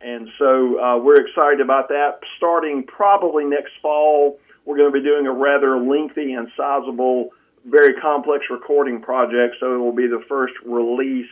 And 0.02 0.28
so 0.38 0.80
uh, 0.80 0.98
we're 1.00 1.26
excited 1.26 1.62
about 1.62 1.88
that. 1.90 2.20
Starting 2.38 2.84
probably 2.84 3.46
next 3.46 3.72
fall, 3.82 4.40
we're 4.66 4.78
going 4.78 4.92
to 4.92 5.00
be 5.00 5.04
doing 5.04 5.26
a 5.26 5.32
rather 5.32 5.80
lengthy 5.80 6.34
and 6.34 6.50
sizable, 6.56 7.30
very 7.66 7.94
complex 7.96 8.46
recording 8.52 9.02
project. 9.02 9.56
So 9.60 9.74
it 9.74 9.78
will 9.78 9.96
be 9.96 10.08
the 10.08 10.24
first 10.30 10.54
release 10.66 11.32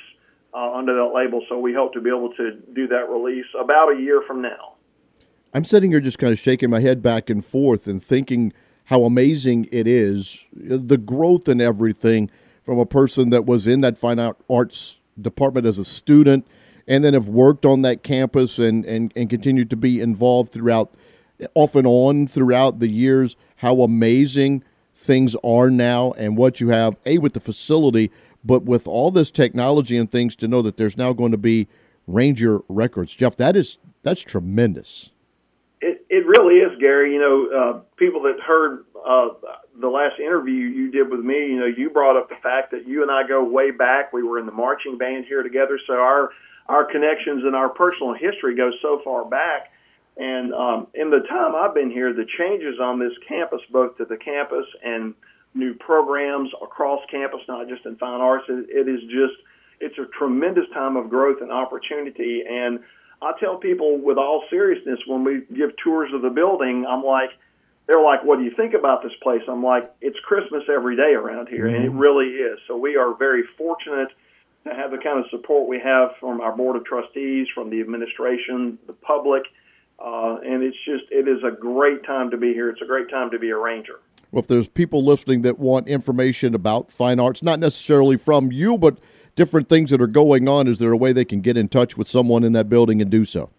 uh, 0.56 0.74
under 0.74 0.96
that 0.96 1.12
label. 1.14 1.44
So 1.50 1.60
we 1.60 1.74
hope 1.74 1.94
to 1.94 2.02
be 2.02 2.10
able 2.10 2.34
to 2.36 2.54
do 2.74 2.88
that 2.88 3.10
release 3.10 3.46
about 3.60 3.96
a 3.96 4.00
year 4.00 4.24
from 4.26 4.42
now. 4.42 4.76
I'm 5.54 5.66
sitting 5.66 5.92
here 5.92 6.00
just 6.00 6.18
kind 6.18 6.32
of 6.32 6.40
shaking 6.40 6.70
my 6.70 6.80
head 6.80 7.02
back 7.02 7.30
and 7.30 7.44
forth 7.44 7.88
and 7.88 8.02
thinking 8.02 8.54
how 8.86 9.04
amazing 9.04 9.68
it 9.72 9.88
is 9.88 10.46
the 10.54 10.98
growth 10.98 11.48
and 11.48 11.62
everything 11.62 12.30
from 12.64 12.80
a 12.80 12.86
person 12.86 13.30
that 13.32 13.46
was 13.46 13.68
in 13.68 13.82
that 13.82 13.98
fine 13.98 14.20
arts 14.50 15.02
department 15.20 15.66
as 15.66 15.78
a 15.78 15.86
student 15.86 16.46
and 16.88 17.04
then 17.04 17.14
have 17.14 17.28
worked 17.28 17.66
on 17.66 17.82
that 17.82 18.04
campus 18.04 18.60
and, 18.60 18.86
and, 18.86 19.12
and 19.16 19.30
continued 19.30 19.70
to 19.70 19.76
be 19.76 20.00
involved 20.00 20.52
throughout 20.52 20.92
off 21.54 21.76
and 21.76 21.88
on 21.88 22.28
throughout 22.28 22.80
the 22.80 22.88
years 22.88 23.36
how 23.58 23.82
amazing 23.82 24.64
things 24.96 25.36
are 25.44 25.70
now 25.70 26.12
and 26.14 26.38
what 26.38 26.60
you 26.60 26.70
have 26.70 26.98
a 27.06 27.18
with 27.18 27.34
the 27.34 27.40
facility 27.40 28.12
but 28.46 28.64
with 28.64 28.88
all 28.88 29.12
this 29.12 29.32
technology 29.32 29.98
and 29.98 30.12
things 30.12 30.36
to 30.36 30.48
know 30.48 30.62
that 30.62 30.78
there's 30.78 30.98
now 30.98 31.12
going 31.12 31.32
to 31.32 31.38
be 31.38 31.68
ranger 32.08 32.62
records 32.70 33.16
jeff 33.16 33.36
that 33.36 33.56
is 33.56 33.80
that's 34.06 34.22
tremendous. 34.22 35.10
It, 35.82 36.06
it 36.10 36.28
really 36.28 36.58
is 36.58 36.80
gary. 36.80 37.14
You 37.14 37.20
know 37.20 37.60
uh, 37.60 37.80
people 37.98 38.22
that 38.22 38.40
heard 38.40 38.86
uh, 39.04 39.30
the 39.82 39.88
last 39.88 40.20
interview 40.20 40.54
you 40.54 40.92
did 40.92 41.10
with 41.10 41.22
me 41.22 41.48
you 41.48 41.60
know 41.60 41.66
you 41.66 41.90
brought 41.90 42.16
up 42.16 42.30
the 42.30 42.36
fact 42.36 42.72
that 42.72 42.88
you 42.88 43.02
and 43.02 43.12
i 43.12 43.28
go 43.28 43.44
way 43.44 43.72
back. 43.72 44.14
We 44.14 44.22
were 44.22 44.40
in 44.40 44.46
the 44.46 44.52
marching 44.52 44.98
band 45.00 45.26
here 45.26 45.42
together. 45.42 45.80
So 45.88 45.96
our 45.96 46.30
our 46.68 46.86
connections 46.86 47.44
and 47.44 47.56
our 47.56 47.70
personal 47.70 48.14
history 48.14 48.56
goes 48.56 48.74
so 48.82 49.02
far 49.04 49.26
back. 49.26 49.72
And 50.18 50.54
um, 50.54 50.88
in 50.94 51.10
the 51.10 51.22
time 51.28 51.56
I've 51.56 51.74
been 51.74 51.90
here, 51.90 52.14
the 52.14 52.26
changes 52.38 52.80
on 52.80 53.00
this 53.00 53.12
campus, 53.28 53.62
both 53.72 53.98
to 53.98 54.06
the 54.06 54.18
campus 54.18 54.66
and 54.84 55.14
new 55.56 55.74
programs 55.74 56.50
across 56.62 57.00
campus, 57.10 57.42
not 57.48 57.68
just 57.68 57.86
in 57.86 57.96
fine 57.96 58.22
arts, 58.22 58.46
it, 58.50 58.68
it 58.70 58.88
is 58.88 59.02
just 59.04 59.34
it's 59.80 59.98
a 59.98 60.06
tremendous 60.18 60.66
time 60.74 60.96
of 60.96 61.10
growth 61.10 61.42
and 61.42 61.52
opportunity. 61.52 62.44
And 62.48 62.80
I 63.22 63.34
tell 63.40 63.58
people 63.58 63.98
with 63.98 64.18
all 64.18 64.44
seriousness 64.50 65.00
when 65.08 65.24
we 65.24 65.42
give 65.56 65.72
tours 65.84 66.12
of 66.14 66.22
the 66.22 66.30
building, 66.30 66.86
I'm 66.88 67.04
like, 67.04 67.32
they're 67.88 68.02
like, 68.02 68.24
"What 68.24 68.38
do 68.38 68.44
you 68.44 68.54
think 68.56 68.74
about 68.74 69.04
this 69.04 69.14
place?" 69.22 69.42
I'm 69.48 69.64
like, 69.64 69.94
"It's 70.02 70.20
Christmas 70.20 70.64
every 70.70 70.96
day 70.96 71.14
around 71.14 71.50
here, 71.50 71.66
mm-hmm. 71.66 71.76
and 71.76 71.86
it 71.86 71.90
mm-hmm. 71.90 72.00
really 72.00 72.28
is." 72.28 72.60
So 72.68 72.78
we 72.78 72.98
are 72.98 73.14
very 73.14 73.44
fortunate 73.58 74.10
to 74.66 74.74
have 74.74 74.92
the 74.92 74.98
kind 74.98 75.20
of 75.20 75.26
support 75.30 75.70
we 75.70 75.80
have 75.80 76.16
from 76.20 76.42
our 76.42 76.56
board 76.56 76.76
of 76.76 76.86
trustees, 76.86 77.48
from 77.54 77.70
the 77.70 77.82
administration, 77.82 78.80
the 78.88 78.94
public 78.94 79.44
uh, 80.00 80.38
and 80.46 80.64
it's 80.64 80.78
just, 80.86 81.04
it 81.10 81.28
is 81.28 81.44
a 81.44 81.52
great 81.52 82.04
time 82.04 82.32
to 82.32 82.38
be 82.38 82.54
here. 82.54 82.70
It's 82.70 82.82
a 82.82 82.86
great 82.86 83.10
time 83.10 83.32
to 83.32 83.40
be 83.40 83.50
a 83.50 83.58
ranger. 83.58 84.00
Well, 84.36 84.42
if 84.42 84.50
there's 84.50 84.68
people 84.68 85.02
listening 85.02 85.44
that 85.44 85.60
want 85.60 85.88
information 85.88 86.54
about 86.54 86.92
fine 86.92 87.22
arts, 87.22 87.42
not 87.42 87.58
necessarily 87.58 88.18
from 88.18 88.52
you, 88.52 88.78
but 88.78 88.98
different 89.38 89.70
things 89.70 89.92
that 89.92 90.02
are 90.02 90.08
going 90.08 90.50
on, 90.50 90.68
is 90.68 90.78
there 90.78 90.92
a 90.92 90.98
way 90.98 91.14
they 91.14 91.24
can 91.24 91.40
get 91.40 91.56
in 91.56 91.70
touch 91.70 91.96
with 91.96 92.10
someone 92.10 92.44
in 92.44 92.52
that 92.52 92.68
building 92.68 93.02
and 93.02 93.10
do 93.10 93.24
so? 93.24 93.50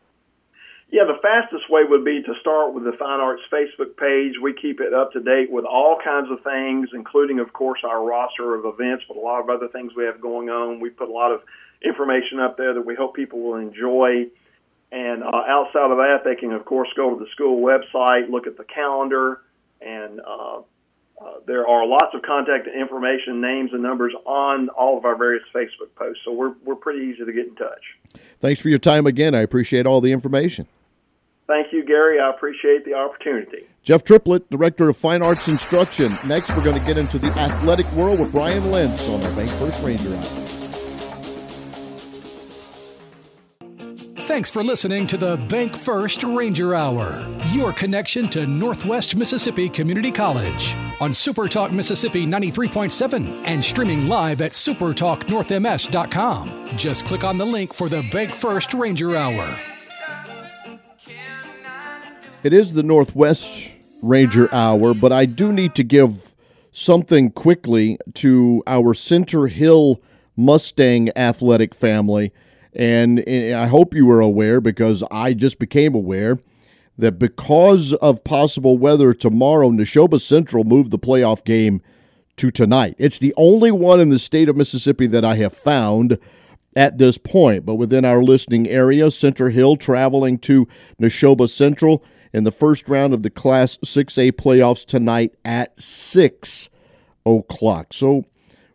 Yeah, 0.91 1.05
the 1.05 1.17
fastest 1.23 1.71
way 1.71 1.85
would 1.89 2.05
be 2.05 2.21
to 2.23 2.35
start 2.43 2.75
with 2.75 2.85
the 2.85 2.93
Fine 2.93 3.21
Arts 3.21 3.41
Facebook 3.51 3.97
page. 3.97 4.35
We 4.39 4.53
keep 4.53 4.83
it 4.83 4.93
up 4.93 5.13
to 5.13 5.21
date 5.21 5.51
with 5.51 5.65
all 5.65 5.97
kinds 6.05 6.31
of 6.31 6.45
things, 6.45 6.91
including, 6.93 7.39
of 7.39 7.55
course, 7.55 7.81
our 7.83 8.05
roster 8.05 8.55
of 8.55 8.67
events, 8.67 9.03
but 9.09 9.17
a 9.17 9.21
lot 9.21 9.41
of 9.41 9.49
other 9.49 9.69
things 9.69 9.93
we 9.97 10.05
have 10.05 10.21
going 10.21 10.51
on. 10.51 10.79
We 10.81 10.91
put 10.91 11.09
a 11.09 11.13
lot 11.13 11.33
of 11.33 11.41
information 11.83 12.39
up 12.39 12.59
there 12.59 12.75
that 12.75 12.85
we 12.85 12.95
hope 12.95 13.17
people 13.17 13.41
will 13.41 13.57
enjoy. 13.57 14.27
And 14.93 15.23
uh, 15.23 15.43
outside 15.49 15.91
of 15.91 15.97
that, 15.97 16.19
they 16.27 16.35
can, 16.35 16.53
of 16.53 16.67
course, 16.67 16.91
go 16.95 17.17
to 17.17 17.25
the 17.25 17.31
school 17.31 17.63
website, 17.65 18.29
look 18.29 18.47
at 18.47 18.59
the 18.59 18.65
calendar, 18.65 19.41
and 19.87 20.21
uh, 20.21 20.59
uh, 20.59 21.35
there 21.47 21.67
are 21.67 21.87
lots 21.87 22.15
of 22.15 22.23
contact 22.23 22.69
information, 22.69 23.41
names, 23.41 23.71
and 23.73 23.83
numbers 23.83 24.13
on 24.27 24.69
all 24.71 24.99
of 24.99 25.05
our 25.05 25.17
various 25.17 25.45
Facebook 25.55 25.95
posts. 25.95 26.23
So 26.25 26.33
we're, 26.33 26.55
we're 26.65 26.75
pretty 26.75 27.07
easy 27.07 27.25
to 27.25 27.33
get 27.33 27.47
in 27.47 27.55
touch. 27.55 27.83
Thanks 28.41 28.61
for 28.61 28.69
your 28.69 28.79
time 28.79 29.07
again. 29.07 29.35
I 29.35 29.41
appreciate 29.41 29.87
all 29.87 30.01
the 30.01 30.13
information. 30.13 30.67
Thank 31.47 31.73
you, 31.73 31.85
Gary. 31.85 32.19
I 32.19 32.31
appreciate 32.31 32.85
the 32.85 32.95
opportunity. 32.95 33.67
Jeff 33.83 34.03
Triplett, 34.03 34.51
Director 34.51 34.89
of 34.89 34.97
Fine 34.97 35.25
Arts 35.25 35.47
Instruction. 35.47 36.09
Next, 36.29 36.51
we're 36.57 36.65
going 36.65 36.79
to 36.79 36.85
get 36.85 36.97
into 36.97 37.19
the 37.19 37.29
athletic 37.39 37.91
world 37.93 38.19
with 38.19 38.33
Brian 38.33 38.71
Lentz 38.71 39.09
on 39.09 39.23
the 39.23 39.29
Bank 39.31 39.51
First 39.53 39.83
Ranger 39.83 40.13
Hour. 40.13 40.46
Thanks 44.37 44.51
for 44.51 44.63
listening 44.63 45.07
to 45.07 45.17
the 45.17 45.39
Bank 45.49 45.75
First 45.75 46.23
Ranger 46.23 46.75
Hour, 46.75 47.27
your 47.53 47.73
connection 47.73 48.29
to 48.29 48.47
Northwest 48.47 49.17
Mississippi 49.17 49.71
Community 49.71 50.13
College 50.13 50.77
on 51.01 51.13
Supertalk 51.13 51.73
Mississippi 51.73 52.27
93.7 52.27 53.45
and 53.47 53.65
streaming 53.65 54.09
live 54.09 54.43
at 54.43 54.53
supertalknorthms.com. 54.53 56.69
Just 56.77 57.07
click 57.07 57.25
on 57.25 57.39
the 57.39 57.47
link 57.47 57.73
for 57.73 57.89
the 57.89 58.07
Bank 58.13 58.35
First 58.35 58.75
Ranger 58.75 59.17
Hour. 59.17 59.59
It 62.43 62.53
is 62.53 62.75
the 62.75 62.83
Northwest 62.83 63.71
Ranger 64.03 64.55
Hour, 64.55 64.93
but 64.93 65.13
I 65.13 65.25
do 65.25 65.51
need 65.51 65.75
to 65.77 65.83
give 65.83 66.37
something 66.73 67.31
quickly 67.31 67.97
to 68.17 68.63
our 68.67 68.93
Center 68.93 69.47
Hill 69.47 70.03
Mustang 70.37 71.09
athletic 71.17 71.75
family 71.75 72.35
and 72.77 73.25
I 73.27 73.67
hope 73.67 73.95
you 73.95 74.07
were 74.07 74.21
aware 74.21 74.61
because 74.61 75.03
I 75.11 75.33
just 75.35 75.59
became 75.59 75.95
aware 75.95 76.39
that 76.99 77.19
because 77.19 77.93
of 77.95 78.23
possible 78.23 78.79
weather 78.79 79.13
tomorrow, 79.15 79.71
Neshoba 79.71 80.21
Central 80.21 80.65
moved 80.65 80.91
the 80.91 80.99
playoff 80.99 81.45
game 81.45 81.83
to 82.37 82.51
tonight. 82.51 82.95
It's 82.99 83.19
the 83.19 83.35
only 83.37 83.71
one 83.73 83.99
in 83.99 84.11
the 84.11 84.19
state 84.19 84.49
of 84.49 84.57
Mississippi 84.57 85.07
that 85.09 85.25
I 85.25 85.37
have 85.37 85.55
found 85.55 86.19
at 86.75 86.99
this 86.99 87.19
point. 87.19 87.65
But 87.65 87.77
within 87.77 88.05
our 88.05 88.23
listening 88.23 88.69
area, 88.69 89.11
Center 89.11 89.51
Hill 89.51 89.77
traveling 89.77 90.39
to 90.41 90.69
Neshoba 91.01 91.49
Central 91.49 92.05
in 92.33 92.45
the 92.45 92.53
first 92.53 92.89
round 92.89 93.15
of 93.15 93.23
the 93.23 93.31
Class 93.31 93.79
6A 93.79 94.33
playoffs 94.33 94.85
tonight 94.85 95.35
at 95.45 95.81
6 95.81 96.69
o'clock. 97.25 97.95
So 97.95 98.25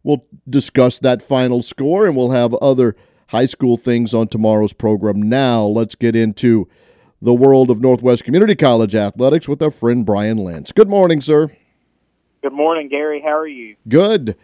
we'll 0.03 0.25
discuss 0.49 0.97
that 0.99 1.21
final 1.21 1.61
score 1.61 2.07
and 2.07 2.15
we'll 2.15 2.31
have 2.31 2.55
other 2.55 2.95
high 3.31 3.45
school 3.45 3.77
things 3.77 4.13
on 4.13 4.27
tomorrow's 4.27 4.73
program. 4.73 5.21
Now, 5.21 5.63
let's 5.63 5.95
get 5.95 6.17
into 6.17 6.67
the 7.21 7.33
world 7.33 7.69
of 7.69 7.79
Northwest 7.79 8.25
Community 8.25 8.55
College 8.55 8.93
athletics 8.93 9.47
with 9.47 9.61
our 9.61 9.71
friend 9.71 10.05
Brian 10.05 10.37
Lentz. 10.37 10.73
Good 10.73 10.89
morning, 10.89 11.21
sir. 11.21 11.49
Good 12.41 12.51
morning, 12.51 12.89
Gary. 12.89 13.21
How 13.21 13.37
are 13.37 13.47
you? 13.47 13.77
Good. 13.87 14.35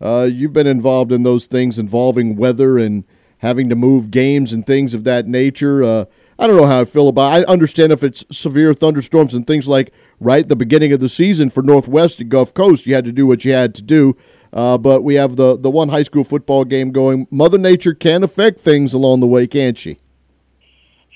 Uh, 0.00 0.28
you've 0.30 0.52
been 0.52 0.68
involved 0.68 1.10
in 1.10 1.24
those 1.24 1.46
things 1.46 1.76
involving 1.76 2.36
weather 2.36 2.78
and 2.78 3.02
having 3.38 3.68
to 3.68 3.74
move 3.74 4.12
games 4.12 4.52
and 4.52 4.64
things 4.64 4.94
of 4.94 5.02
that 5.02 5.26
nature. 5.26 5.82
Uh, 5.82 6.04
I 6.38 6.46
don't 6.46 6.56
know 6.56 6.68
how 6.68 6.82
I 6.82 6.84
feel 6.84 7.08
about. 7.08 7.32
It. 7.32 7.48
I 7.48 7.52
understand 7.52 7.92
if 7.92 8.04
it's 8.04 8.24
severe 8.30 8.74
thunderstorms 8.74 9.34
and 9.34 9.44
things 9.44 9.66
like 9.66 9.92
right 10.20 10.44
at 10.44 10.48
the 10.48 10.54
beginning 10.54 10.92
of 10.92 11.00
the 11.00 11.08
season 11.08 11.50
for 11.50 11.64
Northwest 11.64 12.20
and 12.20 12.30
Gulf 12.30 12.54
Coast, 12.54 12.86
you 12.86 12.94
had 12.94 13.06
to 13.06 13.12
do 13.12 13.26
what 13.26 13.44
you 13.44 13.54
had 13.54 13.74
to 13.74 13.82
do. 13.82 14.16
Uh, 14.52 14.78
but 14.78 15.02
we 15.02 15.14
have 15.14 15.36
the, 15.36 15.56
the 15.56 15.70
one 15.70 15.88
high 15.88 16.02
school 16.02 16.24
football 16.24 16.64
game 16.64 16.92
going. 16.92 17.26
Mother 17.30 17.58
Nature 17.58 17.94
can 17.94 18.22
affect 18.22 18.60
things 18.60 18.92
along 18.92 19.20
the 19.20 19.26
way, 19.26 19.46
can't 19.46 19.78
she? 19.78 19.98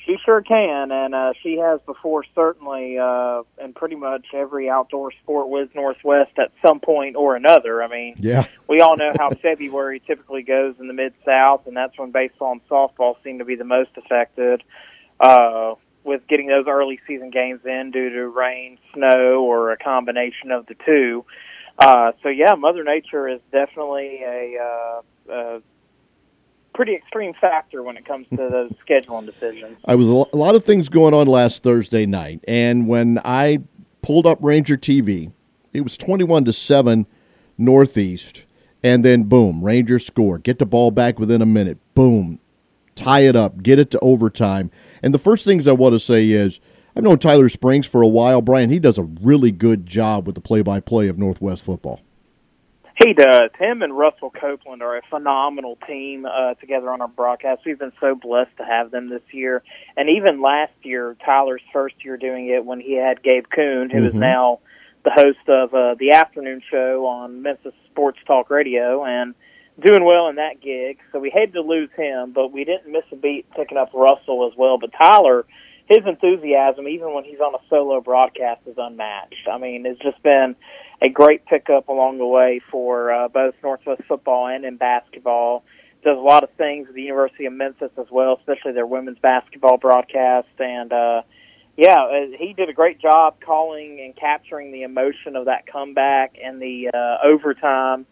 She 0.07 0.17
sure 0.25 0.43
can, 0.43 0.91
and 0.91 1.15
uh, 1.15 1.33
she 1.41 1.59
has 1.59 1.81
before, 1.87 2.25
certainly, 2.35 2.99
uh, 2.99 3.43
in 3.63 3.73
pretty 3.75 3.95
much 3.95 4.27
every 4.35 4.69
outdoor 4.69 5.13
sport 5.13 5.49
with 5.49 5.73
Northwest 5.75 6.33
at 6.37 6.51
some 6.67 6.81
point 6.81 7.15
or 7.15 7.37
another. 7.37 7.81
I 7.81 7.87
mean, 7.87 8.17
yeah. 8.19 8.47
we 8.69 8.81
all 8.81 8.97
know 8.97 9.13
how 9.17 9.31
February 9.43 10.03
typically 10.05 10.43
goes 10.43 10.75
in 10.81 10.89
the 10.89 10.95
Mid 10.95 11.15
South, 11.25 11.67
and 11.67 11.77
that's 11.77 11.97
when 11.97 12.11
baseball 12.11 12.53
and 12.53 12.69
softball 12.69 13.23
seem 13.23 13.39
to 13.39 13.45
be 13.45 13.55
the 13.55 13.65
most 13.65 13.91
affected. 13.97 14.65
Uh, 15.21 15.75
with 16.05 16.27
getting 16.29 16.49
those 16.49 16.65
early 16.67 16.99
season 17.07 17.31
games 17.31 17.61
in 17.65 17.91
due 17.91 18.11
to 18.11 18.29
rain, 18.29 18.79
snow, 18.95 19.45
or 19.45 19.71
a 19.71 19.77
combination 19.77 20.51
of 20.51 20.67
the 20.67 20.75
two. 20.87 21.25
Uh, 21.25 21.60
so 22.23 22.29
yeah, 22.29 22.55
Mother 22.55 22.85
Nature 22.85 23.29
is 23.29 23.41
definitely 23.53 24.23
a, 24.23 24.57
uh, 24.63 25.33
a 25.33 25.63
pretty 26.75 26.95
extreme 26.95 27.33
factor 27.41 27.83
when 27.83 27.97
it 27.97 28.05
comes 28.05 28.27
to 28.31 28.37
those 28.37 28.73
scheduling 28.87 29.27
decisions. 29.27 29.79
I 29.87 29.95
was 29.95 30.09
a 30.09 30.13
lot 30.37 30.55
of 30.55 30.65
things 30.65 30.89
going 30.89 31.15
on 31.15 31.27
last 31.27 31.63
Thursday 31.63 32.07
night, 32.07 32.45
and 32.47 32.87
when 32.87 33.19
I 33.25 33.59
pulled 34.03 34.27
up 34.27 34.39
Ranger 34.41 34.77
TV, 34.77 35.33
it 35.73 35.81
was 35.83 35.97
twenty-one 35.97 36.45
to 36.45 36.53
seven 36.53 37.07
Northeast, 37.57 38.45
and 38.83 39.05
then 39.05 39.25
boom, 39.25 39.65
Rangers 39.65 40.07
score, 40.07 40.39
get 40.39 40.59
the 40.59 40.67
ball 40.67 40.91
back 40.91 41.19
within 41.19 41.43
a 41.43 41.47
minute, 41.47 41.79
boom, 41.95 42.41
tie 42.95 43.21
it 43.21 43.37
up, 43.37 43.63
get 43.63 43.79
it 43.79 43.91
to 43.93 43.99
overtime. 44.01 44.71
And 45.03 45.15
the 45.15 45.19
first 45.19 45.45
things 45.45 45.67
I 45.67 45.73
want 45.73 45.95
to 45.95 45.99
say 45.99 46.31
is 46.31 46.61
I've 46.97 47.05
known 47.05 47.19
Tyler 47.19 47.49
Springs 47.49 47.87
for 47.87 48.03
a 48.03 48.09
while. 48.09 48.43
Brian, 48.43 48.71
he 48.71 48.79
does 48.79 48.99
a 48.99 49.05
really 49.05 49.51
good 49.51 49.87
job 49.87 50.27
with 50.27 50.35
the 50.35 50.41
play 50.41 50.63
by 50.63 50.81
play 50.81 51.09
of 51.09 51.19
Northwest 51.19 51.65
football. 51.65 52.01
He 53.03 53.15
does. 53.15 53.51
Him 53.59 53.81
and 53.81 53.97
Russell 53.97 54.31
Copeland 54.31 54.83
are 54.83 54.99
a 54.99 55.03
phenomenal 55.09 55.79
team 55.87 56.27
uh, 56.27 56.55
together 56.55 56.93
on 56.93 57.01
our 57.01 57.09
broadcast. 57.09 57.63
We've 57.65 57.79
been 57.79 57.93
so 57.99 58.15
blessed 58.15 58.55
to 58.59 58.65
have 58.65 58.91
them 58.91 59.09
this 59.09 59.23
year. 59.33 59.63
And 59.97 60.11
even 60.11 60.43
last 60.43 60.73
year, 60.83 61.17
Tyler's 61.25 61.63
first 61.73 61.95
year 62.05 62.19
doing 62.19 62.49
it 62.49 62.65
when 62.65 62.79
he 62.79 62.97
had 62.97 63.23
Gabe 63.23 63.47
Kuhn, 63.49 63.89
who 63.91 63.99
mm-hmm. 63.99 64.07
is 64.07 64.15
now 64.15 64.61
the 65.05 65.13
host 65.13 65.49
of 65.49 65.73
uh, 65.73 65.95
the 65.99 66.13
afternoon 66.13 66.61
show 66.71 67.07
on 67.07 67.41
Memphis 67.41 67.73
Sports 67.91 68.19
Talk 68.27 68.51
Radio. 68.51 69.03
And 69.05 69.35
doing 69.81 70.05
well 70.05 70.29
in 70.29 70.37
that 70.37 70.61
gig. 70.61 70.99
So 71.13 71.19
we 71.19 71.31
had 71.31 71.53
to 71.55 71.61
lose 71.61 71.91
him, 71.97 72.33
but 72.33 72.53
we 72.53 72.65
didn't 72.65 72.93
miss 72.93 73.05
a 73.13 73.17
beat 73.17 73.51
picking 73.57 73.79
up 73.79 73.91
Russell 73.95 74.49
as 74.51 74.57
well. 74.57 74.79
But 74.79 74.91
Tyler, 74.93 75.47
his 75.91 76.07
enthusiasm, 76.07 76.87
even 76.87 77.13
when 77.13 77.25
he's 77.25 77.41
on 77.41 77.53
a 77.53 77.59
solo 77.69 78.01
broadcast, 78.01 78.61
is 78.67 78.77
unmatched. 78.79 79.49
I 79.53 79.59
mean, 79.59 79.85
it's 79.85 80.01
just 80.01 80.23
been 80.23 80.55
a 81.03 81.09
great 81.09 81.45
pickup 81.47 81.89
along 81.89 82.19
the 82.19 82.27
way 82.27 82.61
for 82.71 83.13
uh, 83.13 83.27
both 83.27 83.55
Northwest 83.61 84.03
football 84.07 84.47
and 84.47 84.65
in 84.65 84.77
basketball. 84.77 85.65
Does 86.05 86.17
a 86.17 86.21
lot 86.21 86.45
of 86.45 86.51
things 86.53 86.87
at 86.89 86.95
the 86.95 87.03
University 87.03 87.47
of 87.47 87.55
Memphis 87.55 87.91
as 87.99 88.07
well, 88.09 88.39
especially 88.39 88.73
their 88.73 88.87
women's 88.87 89.19
basketball 89.19 89.79
broadcast. 89.79 90.47
And 90.61 90.93
uh, 90.93 91.23
yeah, 91.77 92.05
uh, 92.05 92.37
he 92.39 92.53
did 92.53 92.69
a 92.69 92.73
great 92.73 93.01
job 93.01 93.41
calling 93.45 94.01
and 94.01 94.15
capturing 94.17 94.71
the 94.71 94.85
emotion 94.85 95.35
of 95.35 95.47
that 95.47 95.67
comeback 95.67 96.37
and 96.43 96.63
the 96.63 96.91
uh, 96.95 97.27
overtime 97.27 98.07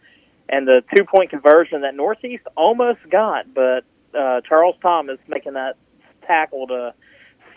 and 0.49 0.67
the 0.67 0.83
two 0.97 1.05
point 1.05 1.31
conversion 1.31 1.83
that 1.83 1.95
Northeast 1.95 2.43
almost 2.57 3.01
got, 3.09 3.55
but 3.55 3.85
uh, 4.19 4.41
Charles 4.49 4.75
Thomas 4.83 5.19
making 5.29 5.53
that 5.53 5.77
tackle 6.27 6.67
to 6.67 6.95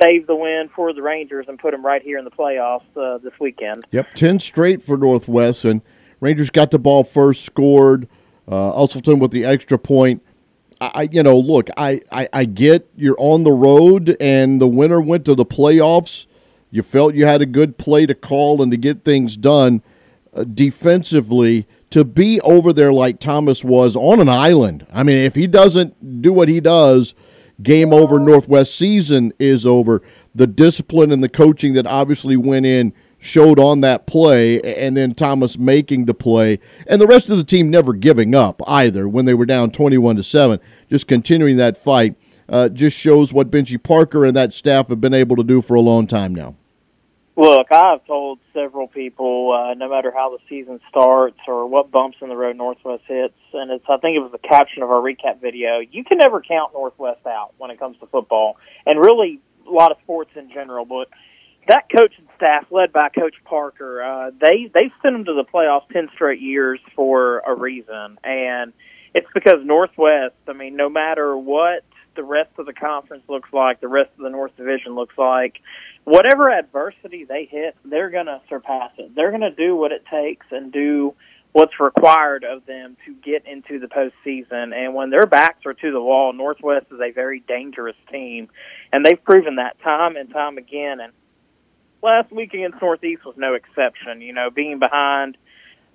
save 0.02 0.28
the 0.28 0.36
win 0.36 0.70
for 0.76 0.94
the 0.94 1.02
Rangers 1.02 1.46
and 1.48 1.60
put 1.60 1.72
them 1.72 1.86
right 1.86 2.02
here 2.02 2.18
in 2.18 2.26
the 2.26 2.32
playoffs 2.32 2.82
uh, 2.96 3.18
this 3.20 3.34
weekend. 3.40 3.86
Yep, 3.92 4.14
ten 4.16 4.40
straight 4.40 4.82
for 4.82 4.98
Northwest, 4.98 5.66
and 5.66 5.82
Rangers 6.20 6.50
got 6.50 6.72
the 6.72 6.80
ball 6.80 7.04
first, 7.04 7.46
scored. 7.46 8.08
Uh, 8.48 8.74
Usselton 8.74 9.20
with 9.20 9.32
the 9.32 9.46
extra 9.46 9.78
point. 9.78 10.24
I, 10.82 11.08
you 11.12 11.22
know, 11.22 11.38
look, 11.38 11.70
I, 11.78 12.02
I, 12.12 12.28
I 12.34 12.46
get 12.46 12.90
you're 12.96 13.16
on 13.20 13.44
the 13.44 13.52
road, 13.52 14.18
and 14.20 14.60
the 14.60 14.68
winner 14.68 15.00
went 15.00 15.26
to 15.26 15.36
the 15.36 15.46
playoffs. 15.46 16.26
You 16.72 16.82
felt 16.82 17.14
you 17.14 17.28
had 17.28 17.42
a 17.42 17.46
good 17.46 17.78
play 17.78 18.08
to 18.08 18.16
call 18.16 18.62
and 18.62 18.72
to 18.72 18.78
get 18.78 19.06
things 19.06 19.38
done 19.38 19.84
uh, 20.34 20.44
defensively 20.44 21.68
to 21.92 22.04
be 22.04 22.42
over 22.42 22.74
there 22.74 22.92
like 22.92 23.20
Thomas 23.20 23.64
was 23.64 23.96
on 23.96 24.20
an 24.20 24.30
island. 24.30 24.88
I 24.92 25.04
mean, 25.04 25.18
if 25.18 25.36
he 25.36 25.46
doesn't 25.46 26.22
do 26.22 26.34
what 26.34 26.48
he 26.48 26.60
does, 26.60 27.14
game 27.64 27.94
over. 27.94 28.20
Northwest 28.20 28.76
season 28.76 29.34
is 29.40 29.66
over. 29.66 30.02
The 30.34 30.48
discipline 30.48 31.12
and 31.12 31.24
the 31.24 31.30
coaching 31.30 31.74
that 31.74 31.86
obviously 31.86 32.38
went 32.38 32.66
in 32.66 32.94
showed 33.18 33.60
on 33.60 33.82
that 33.82 34.08
play, 34.08 34.60
and 34.62 34.98
then 34.98 35.14
Thomas 35.14 35.58
making 35.58 36.06
the 36.06 36.14
play, 36.14 36.60
and 36.88 37.00
the 37.00 37.06
rest 37.06 37.30
of 37.30 37.38
the 37.38 37.44
team 37.44 37.70
never 37.70 37.94
giving 37.94 38.34
up 38.34 38.62
either 38.68 39.08
when 39.08 39.26
they 39.26 39.36
were 39.36 39.46
down 39.46 39.70
twenty-one 39.70 40.16
to 40.16 40.24
seven, 40.24 40.60
just 40.90 41.08
continuing 41.08 41.58
that 41.58 41.78
fight. 41.78 42.16
Uh, 42.50 42.68
just 42.68 43.00
shows 43.00 43.32
what 43.32 43.50
Benji 43.50 43.82
Parker 43.82 44.26
and 44.26 44.36
that 44.36 44.54
staff 44.54 44.90
have 44.90 45.00
been 45.00 45.14
able 45.14 45.38
to 45.38 45.44
do 45.44 45.62
for 45.62 45.76
a 45.76 45.82
long 45.82 46.06
time 46.06 46.36
now. 46.36 46.56
Look, 47.42 47.72
I've 47.72 48.06
told 48.06 48.38
several 48.54 48.88
people, 48.88 49.52
uh, 49.52 49.74
no 49.74 49.90
matter 49.90 50.12
how 50.16 50.30
the 50.30 50.38
season 50.48 50.80
starts 50.90 51.40
or 51.48 51.66
what 51.66 51.90
bumps 51.90 52.18
in 52.22 52.30
the 52.30 52.36
road 52.36 52.56
Northwest 52.56 53.02
hits, 53.08 53.34
and 53.52 53.72
it's 53.72 53.84
I 53.90 53.98
think 53.98 54.16
it 54.16 54.20
was 54.20 54.32
the 54.32 54.48
caption 54.48 54.84
of 54.84 54.92
our 54.92 55.02
recap 55.02 55.42
video. 55.42 55.80
You 55.80 56.04
can 56.04 56.20
never 56.20 56.40
count 56.40 56.74
Northwest 56.74 57.26
out 57.26 57.56
when 57.58 57.72
it 57.72 57.80
comes 57.80 57.98
to 57.98 58.06
football, 58.06 58.58
and 58.86 59.00
really 59.00 59.40
a 59.68 59.72
lot 59.72 59.90
of 59.90 59.98
sports 60.04 60.30
in 60.36 60.52
general. 60.52 60.86
But 60.86 61.08
that 61.68 61.86
coaching 61.90 62.28
staff, 62.38 62.68
led 62.70 62.94
by 62.94 63.10
Coach 63.10 63.38
Parker, 63.44 64.04
uh, 64.04 64.30
they 64.40 64.70
they 64.72 64.92
sent 65.02 65.16
them 65.16 65.26
to 65.26 65.34
the 65.34 65.44
playoffs 65.44 65.92
ten 65.92 66.10
straight 66.14 66.42
years 66.42 66.80
for 66.96 67.40
a 67.40 67.56
reason, 67.56 68.20
and 68.24 68.72
it's 69.16 69.26
because 69.34 69.66
Northwest. 69.66 70.36
I 70.48 70.54
mean, 70.54 70.76
no 70.76 70.90
matter 70.90 71.36
what 71.36 71.86
the 72.16 72.24
rest 72.24 72.52
of 72.58 72.66
the 72.66 72.74
conference 72.74 73.24
looks 73.28 73.50
like, 73.54 73.80
the 73.80 73.88
rest 73.88 74.10
of 74.18 74.24
the 74.24 74.30
North 74.30 74.56
Division 74.58 74.96
looks 74.96 75.18
like, 75.18 75.56
whatever 76.04 76.50
adversity 76.52 77.26
they 77.26 77.46
hit, 77.46 77.76
they're 77.86 78.10
going 78.10 78.26
to 78.26 78.42
surpass 78.50 78.92
it. 78.98 79.16
They're 79.16 79.32
going 79.32 79.42
to 79.42 79.52
do 79.52 79.76
what 79.76 79.92
it 79.92 80.04
takes 80.12 80.46
and 80.52 80.72
do 80.72 81.14
what's 81.54 81.80
required 81.80 82.44
of 82.44 82.66
them 82.66 82.96
to 83.06 83.14
get 83.14 83.46
into 83.46 83.80
the 83.80 83.88
postseason. 83.88 84.74
And 84.74 84.94
when 84.94 85.10
their 85.10 85.26
backs 85.26 85.66
are 85.66 85.74
to 85.74 85.92
the 85.92 86.02
wall, 86.02 86.34
Northwest 86.34 86.88
is 86.92 87.00
a 87.00 87.12
very 87.12 87.42
dangerous 87.42 87.98
team, 88.12 88.50
and 88.92 89.06
they've 89.06 89.22
proven 89.22 89.56
that 89.56 89.80
time 89.82 90.16
and 90.16 90.32
time 90.32 90.58
again. 90.58 91.00
And 91.02 91.14
last 92.02 92.32
week 92.32 92.54
against 92.54 92.82
Northeast 92.82 93.26
was 93.26 93.36
no 93.38 93.54
exception. 93.54 94.22
You 94.22 94.34
know, 94.34 94.50
being 94.50 94.80
behind 94.80 95.38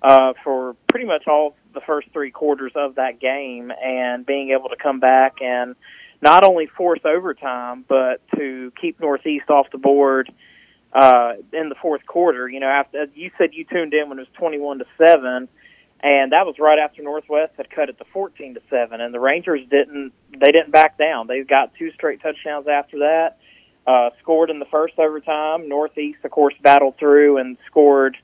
uh, 0.01 0.33
for 0.43 0.75
pretty 0.87 1.05
much 1.05 1.27
all 1.27 1.55
the 1.73 1.81
first 1.81 2.07
three 2.13 2.31
quarters 2.31 2.71
of 2.75 2.95
that 2.95 3.19
game 3.19 3.71
and 3.71 4.25
being 4.25 4.51
able 4.51 4.69
to 4.69 4.75
come 4.75 4.99
back 4.99 5.37
and 5.41 5.75
not 6.21 6.43
only 6.43 6.65
force 6.65 6.99
overtime, 7.05 7.85
but 7.87 8.21
to 8.35 8.71
keep 8.79 8.99
Northeast 8.99 9.49
off 9.49 9.67
the 9.71 9.77
board 9.77 10.31
uh, 10.93 11.33
in 11.53 11.69
the 11.69 11.75
fourth 11.81 12.05
quarter. 12.05 12.47
You 12.49 12.59
know, 12.59 12.67
after 12.67 13.05
you 13.13 13.31
said 13.37 13.49
you 13.53 13.65
tuned 13.65 13.93
in 13.93 14.09
when 14.09 14.17
it 14.19 14.21
was 14.21 14.37
twenty-one 14.37 14.79
to 14.79 14.85
seven, 14.97 15.47
and 16.01 16.31
that 16.31 16.45
was 16.45 16.55
right 16.59 16.79
after 16.79 17.03
Northwest 17.03 17.53
had 17.57 17.69
cut 17.69 17.89
it 17.89 17.97
to 17.99 18.05
fourteen 18.13 18.55
to 18.55 18.61
seven, 18.69 19.01
and 19.01 19.13
the 19.13 19.19
Rangers 19.19 19.61
didn't 19.69 20.13
they 20.31 20.51
didn't 20.51 20.71
back 20.71 20.97
down. 20.97 21.27
They 21.27 21.43
got 21.43 21.75
two 21.75 21.91
straight 21.91 22.21
touchdowns 22.21 22.67
after 22.67 22.99
that. 22.99 23.37
Uh, 23.85 24.09
scored 24.21 24.49
in 24.49 24.59
the 24.59 24.65
first 24.65 24.99
overtime. 24.99 25.69
Northeast, 25.69 26.19
of 26.25 26.31
course, 26.31 26.53
battled 26.61 26.97
through 26.97 27.37
and 27.37 27.57
scored 27.67 28.17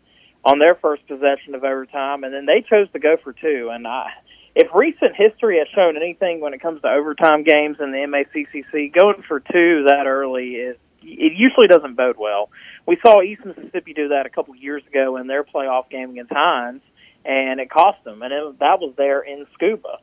on 0.43 0.59
their 0.59 0.75
first 0.75 1.07
possession 1.07 1.55
of 1.55 1.63
overtime, 1.63 2.25
and 2.25 2.33
then 2.33 2.45
they 2.45 2.65
chose 2.69 2.91
to 2.91 2.99
go 2.99 3.15
for 3.23 3.31
two. 3.31 3.69
And 3.71 3.87
I, 3.87 4.09
if 4.55 4.67
recent 4.73 5.15
history 5.15 5.57
has 5.57 5.67
shown 5.73 5.97
anything 5.97 6.39
when 6.39 6.53
it 6.53 6.61
comes 6.61 6.81
to 6.81 6.87
overtime 6.87 7.43
games 7.43 7.77
in 7.79 7.91
the 7.91 7.97
MACCC, 7.97 8.93
going 8.93 9.23
for 9.27 9.39
two 9.39 9.85
that 9.87 10.05
early 10.05 10.55
is 10.55 10.77
it 11.05 11.33
usually 11.35 11.67
doesn't 11.67 11.95
bode 11.95 12.15
well. 12.17 12.49
We 12.87 12.97
saw 13.01 13.21
East 13.21 13.43
Mississippi 13.43 13.93
do 13.93 14.09
that 14.09 14.25
a 14.25 14.29
couple 14.29 14.55
years 14.55 14.83
ago 14.87 15.17
in 15.17 15.27
their 15.27 15.43
playoff 15.43 15.89
game 15.89 16.11
against 16.11 16.31
Hinds, 16.31 16.81
and 17.25 17.59
it 17.59 17.69
cost 17.69 18.01
them, 18.05 18.21
and 18.21 18.31
it, 18.31 18.59
that 18.59 18.79
was 18.79 18.93
there 18.97 19.21
in 19.21 19.45
Scooba. 19.59 19.97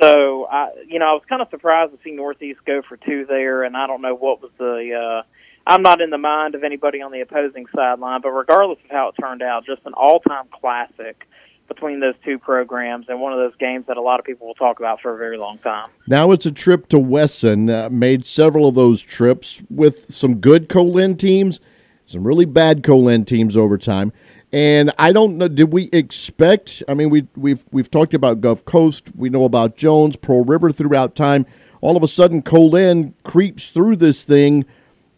So 0.00 0.46
I, 0.46 0.70
you 0.86 0.98
know, 0.98 1.06
I 1.06 1.12
was 1.12 1.22
kind 1.28 1.40
of 1.40 1.48
surprised 1.50 1.92
to 1.92 1.98
see 2.02 2.10
Northeast 2.10 2.60
go 2.66 2.82
for 2.86 2.96
two 2.96 3.26
there, 3.26 3.62
and 3.62 3.76
I 3.76 3.86
don't 3.86 4.02
know 4.02 4.14
what 4.14 4.42
was 4.42 4.50
the. 4.58 5.22
uh 5.22 5.26
I'm 5.66 5.80
not 5.80 6.02
in 6.02 6.10
the 6.10 6.18
mind 6.18 6.54
of 6.54 6.62
anybody 6.62 7.00
on 7.00 7.10
the 7.10 7.22
opposing 7.22 7.64
sideline, 7.74 8.20
but 8.20 8.28
regardless 8.28 8.78
of 8.84 8.90
how 8.90 9.08
it 9.08 9.14
turned 9.18 9.42
out, 9.42 9.64
just 9.64 9.80
an 9.86 9.94
all-time 9.94 10.44
classic 10.52 11.26
between 11.68 12.00
those 12.00 12.14
two 12.24 12.38
programs 12.38 13.06
and 13.08 13.20
one 13.20 13.32
of 13.32 13.38
those 13.38 13.56
games 13.58 13.86
that 13.88 13.96
a 13.96 14.02
lot 14.02 14.20
of 14.20 14.26
people 14.26 14.46
will 14.46 14.54
talk 14.54 14.78
about 14.78 15.00
for 15.00 15.14
a 15.14 15.18
very 15.18 15.38
long 15.38 15.58
time. 15.58 15.90
Now 16.06 16.30
it's 16.32 16.46
a 16.46 16.52
trip 16.52 16.88
to 16.88 16.98
Wesson. 16.98 17.70
Uh, 17.70 17.88
made 17.90 18.26
several 18.26 18.66
of 18.68 18.74
those 18.74 19.00
trips 19.02 19.62
with 19.70 20.12
some 20.12 20.36
good 20.36 20.68
Co-Lin 20.68 21.16
teams, 21.16 21.60
some 22.06 22.26
really 22.26 22.44
bad 22.44 22.82
Co-Lin 22.82 23.24
teams 23.24 23.56
over 23.56 23.78
time. 23.78 24.12
And 24.52 24.92
I 24.98 25.12
don't 25.12 25.36
know. 25.36 25.48
Did 25.48 25.72
we 25.72 25.88
expect? 25.92 26.82
I 26.86 26.94
mean, 26.94 27.10
we 27.10 27.26
we've 27.34 27.64
we've 27.72 27.90
talked 27.90 28.14
about 28.14 28.40
Gulf 28.40 28.64
Coast. 28.64 29.10
We 29.16 29.28
know 29.28 29.44
about 29.44 29.76
Jones, 29.76 30.14
Pearl 30.14 30.44
River 30.44 30.70
throughout 30.70 31.16
time. 31.16 31.44
All 31.80 31.96
of 31.96 32.04
a 32.04 32.08
sudden, 32.08 32.40
Co-Lin 32.40 33.14
creeps 33.24 33.66
through 33.66 33.96
this 33.96 34.22
thing, 34.22 34.64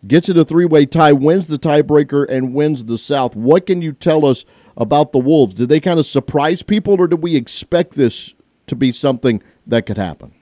gets 0.06 0.30
it 0.30 0.38
a 0.38 0.44
three-way 0.44 0.87
tie, 0.87 1.12
wins 1.12 1.48
the 1.48 1.59
tiebreaker, 1.59 2.24
and 2.28 2.54
wins 2.54 2.87
the 2.87 2.96
South. 2.96 3.37
What 3.37 3.66
can 3.66 3.82
you 3.82 3.92
tell 3.92 4.24
us 4.24 4.46
about 4.76 5.12
the 5.12 5.18
Wolves? 5.18 5.54
Did 5.54 5.68
they 5.68 5.80
kind 5.80 5.98
of 5.98 6.06
surprise 6.06 6.62
people, 6.62 7.00
or 7.00 7.08
did 7.08 7.22
we 7.22 7.36
expect 7.36 7.94
this 7.94 8.34
to 8.66 8.76
be 8.76 8.92
something 8.92 9.42
that 9.66 9.86
could 9.86 9.96
happen? 9.96 10.32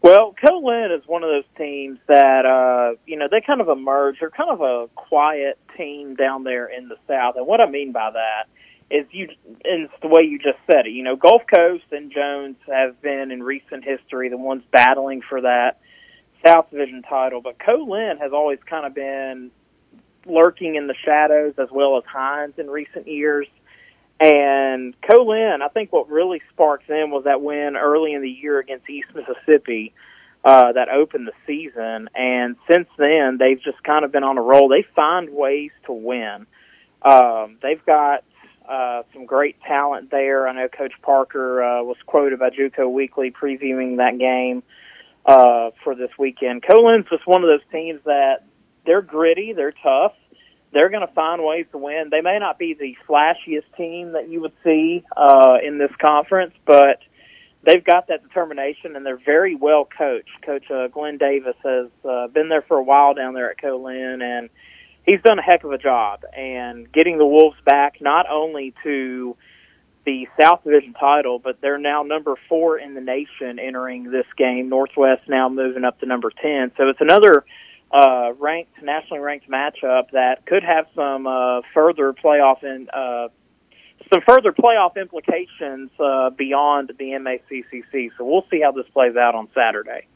Well, 0.00 0.34
Co-Lin 0.40 0.92
is 0.92 1.06
one 1.06 1.24
of 1.24 1.30
those 1.30 1.44
teams 1.56 1.98
that 2.06 2.46
uh, 2.46 2.96
you 3.06 3.16
know 3.16 3.26
they 3.30 3.40
kind 3.40 3.60
of 3.60 3.68
emerge. 3.68 4.16
They're 4.20 4.30
kind 4.30 4.50
of 4.50 4.60
a 4.60 4.88
quiet 4.94 5.58
team 5.76 6.14
down 6.14 6.44
there 6.44 6.66
in 6.66 6.88
the 6.88 6.96
South, 7.08 7.36
and 7.36 7.46
what 7.46 7.60
I 7.60 7.68
mean 7.68 7.92
by 7.92 8.10
that 8.12 8.48
is 8.90 9.06
you, 9.10 9.28
it's 9.64 9.92
the 10.00 10.08
way 10.08 10.22
you 10.22 10.38
just 10.38 10.58
said 10.66 10.86
it. 10.86 10.90
You 10.90 11.02
know, 11.02 11.16
Gulf 11.16 11.42
Coast 11.52 11.84
and 11.90 12.12
Jones 12.12 12.56
have 12.68 13.00
been 13.02 13.30
in 13.30 13.42
recent 13.42 13.84
history 13.84 14.30
the 14.30 14.38
ones 14.38 14.62
battling 14.72 15.20
for 15.28 15.42
that 15.42 15.80
South 16.44 16.70
Division 16.70 17.02
title, 17.02 17.42
but 17.42 17.58
Co-Lin 17.58 18.18
has 18.20 18.32
always 18.32 18.60
kind 18.68 18.86
of 18.86 18.94
been 18.94 19.50
lurking 20.28 20.76
in 20.76 20.86
the 20.86 20.94
shadows 21.04 21.54
as 21.58 21.68
well 21.70 21.96
as 21.98 22.04
Hinds 22.04 22.58
in 22.58 22.68
recent 22.68 23.08
years. 23.08 23.46
And 24.20 24.94
Co-Lin, 25.08 25.60
I 25.62 25.68
think 25.68 25.92
what 25.92 26.08
really 26.10 26.42
sparks 26.52 26.86
them 26.88 27.10
was 27.10 27.24
that 27.24 27.40
win 27.40 27.76
early 27.76 28.14
in 28.14 28.22
the 28.22 28.30
year 28.30 28.58
against 28.58 28.88
East 28.90 29.08
Mississippi 29.14 29.92
uh, 30.44 30.72
that 30.72 30.88
opened 30.88 31.28
the 31.28 31.32
season. 31.46 32.08
And 32.14 32.56
since 32.68 32.88
then, 32.96 33.38
they've 33.38 33.62
just 33.62 33.82
kind 33.84 34.04
of 34.04 34.10
been 34.10 34.24
on 34.24 34.38
a 34.38 34.42
roll. 34.42 34.68
They 34.68 34.84
find 34.94 35.30
ways 35.30 35.70
to 35.86 35.92
win. 35.92 36.46
Um, 37.02 37.58
they've 37.62 37.84
got 37.86 38.24
uh, 38.68 39.02
some 39.12 39.24
great 39.24 39.60
talent 39.62 40.10
there. 40.10 40.48
I 40.48 40.52
know 40.52 40.68
Coach 40.68 40.94
Parker 41.02 41.62
uh, 41.62 41.82
was 41.84 41.96
quoted 42.06 42.40
by 42.40 42.50
JUCO 42.50 42.90
Weekly 42.92 43.30
previewing 43.30 43.98
that 43.98 44.18
game 44.18 44.62
uh, 45.24 45.70
for 45.84 45.94
this 45.94 46.10
weekend. 46.18 46.64
Co-Lin's 46.68 47.06
just 47.08 47.26
one 47.26 47.44
of 47.44 47.48
those 47.48 47.66
teams 47.70 48.00
that 48.04 48.44
they're 48.88 49.02
gritty, 49.02 49.52
they're 49.52 49.74
tough, 49.82 50.14
they're 50.72 50.88
going 50.88 51.06
to 51.06 51.12
find 51.12 51.44
ways 51.44 51.66
to 51.72 51.78
win. 51.78 52.08
They 52.10 52.22
may 52.22 52.38
not 52.38 52.58
be 52.58 52.74
the 52.74 52.96
flashiest 53.06 53.76
team 53.76 54.12
that 54.12 54.30
you 54.30 54.40
would 54.40 54.54
see 54.64 55.04
uh, 55.14 55.58
in 55.62 55.76
this 55.76 55.90
conference, 56.00 56.54
but 56.66 56.98
they've 57.64 57.84
got 57.84 58.08
that 58.08 58.22
determination 58.22 58.96
and 58.96 59.04
they're 59.04 59.20
very 59.22 59.54
well 59.54 59.86
coached. 59.86 60.30
Coach 60.44 60.70
uh, 60.70 60.88
Glenn 60.88 61.18
Davis 61.18 61.56
has 61.62 61.88
uh, 62.08 62.28
been 62.28 62.48
there 62.48 62.62
for 62.62 62.78
a 62.78 62.82
while 62.82 63.12
down 63.12 63.34
there 63.34 63.50
at 63.50 63.60
Co-Lin, 63.60 64.22
and 64.22 64.48
he's 65.04 65.20
done 65.22 65.38
a 65.38 65.42
heck 65.42 65.64
of 65.64 65.72
a 65.72 65.78
job. 65.78 66.22
And 66.34 66.90
getting 66.90 67.18
the 67.18 67.26
Wolves 67.26 67.58
back 67.66 68.00
not 68.00 68.24
only 68.30 68.72
to 68.84 69.36
the 70.06 70.26
South 70.40 70.64
Division 70.64 70.94
title, 70.94 71.38
but 71.38 71.60
they're 71.60 71.76
now 71.76 72.04
number 72.04 72.36
four 72.48 72.78
in 72.78 72.94
the 72.94 73.02
nation 73.02 73.58
entering 73.58 74.04
this 74.10 74.24
game. 74.38 74.70
Northwest 74.70 75.28
now 75.28 75.50
moving 75.50 75.84
up 75.84 76.00
to 76.00 76.06
number 76.06 76.30
10. 76.30 76.72
So 76.78 76.88
it's 76.88 77.02
another 77.02 77.44
uh, 77.90 78.32
ranked, 78.38 78.82
nationally 78.82 79.20
ranked 79.20 79.48
matchup 79.48 80.10
that 80.12 80.44
could 80.46 80.62
have 80.62 80.86
some 80.94 81.26
uh, 81.26 81.62
further 81.72 82.12
playoff 82.12 82.62
and 82.62 82.90
uh, 82.90 83.28
some 84.12 84.22
further 84.26 84.52
playoff 84.52 84.96
implications 84.96 85.90
uh, 85.98 86.30
beyond 86.30 86.92
the 86.98 87.04
MACCC. 87.04 88.10
So 88.16 88.24
we'll 88.24 88.46
see 88.50 88.60
how 88.60 88.72
this 88.72 88.86
plays 88.92 89.16
out 89.16 89.34
on 89.34 89.48
Saturday. 89.54 90.06